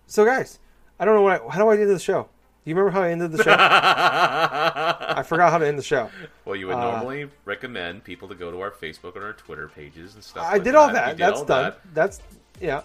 [0.07, 0.57] So guys,
[0.99, 1.43] I don't know what.
[1.43, 2.27] I, how do I end the show?
[2.65, 3.55] Do you remember how I ended the show?
[3.57, 6.09] I forgot how to end the show.
[6.45, 9.67] well, you would Uh, normally recommend people to go to our Facebook and our Twitter
[9.67, 10.43] pages and stuff.
[10.45, 11.09] I like did all You that.
[11.09, 11.63] did That's all done.
[11.63, 11.79] that.
[11.93, 12.21] That's
[12.59, 12.81] yeah.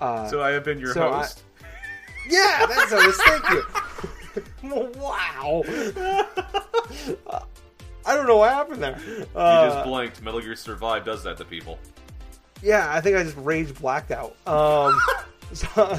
[0.00, 1.42] Uh, So I have been your So I- host.
[2.28, 3.14] yeah, that's it.
[3.14, 3.50] Thank
[4.64, 4.92] you.
[5.00, 5.62] wow.
[7.26, 7.40] Uh,
[8.04, 8.98] I don't know what happened there.
[9.06, 10.20] you Uh, just blanked.
[10.22, 11.78] Metal Gear Survive does that to people.
[12.62, 14.36] Yeah, I think I just rage blacked out.
[14.46, 14.98] Um,
[15.52, 15.98] so,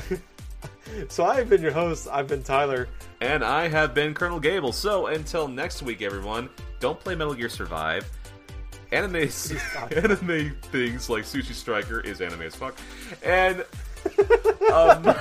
[1.10, 2.08] so I've been your host.
[2.12, 2.88] I've been Tyler.
[3.22, 4.72] And I have been Colonel Gable.
[4.72, 6.50] So until next week, everyone,
[6.80, 8.10] don't play Metal Gear Survive.
[8.92, 9.16] Anime,
[9.96, 12.78] anime things like Sushi Striker is anime as fuck.
[13.24, 13.66] And
[14.72, 15.16] um,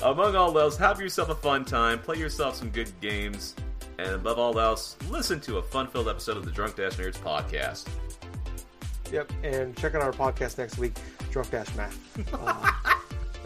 [0.00, 3.54] among all else, have yourself a fun time, play yourself some good games,
[3.98, 7.88] and above all else, listen to a fun-filled episode of the Drunk Dash Nerds podcast.
[9.12, 10.94] Yep, and check out our podcast next week,
[11.30, 11.98] Drunk Dash Math.
[12.32, 12.94] Uh,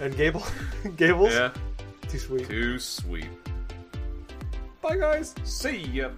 [0.00, 0.42] and Gable,
[0.96, 1.52] Gables, Yeah,
[2.08, 2.48] too sweet.
[2.48, 3.28] too sweet.
[4.82, 5.34] Bye, guys.
[5.44, 6.10] See ya.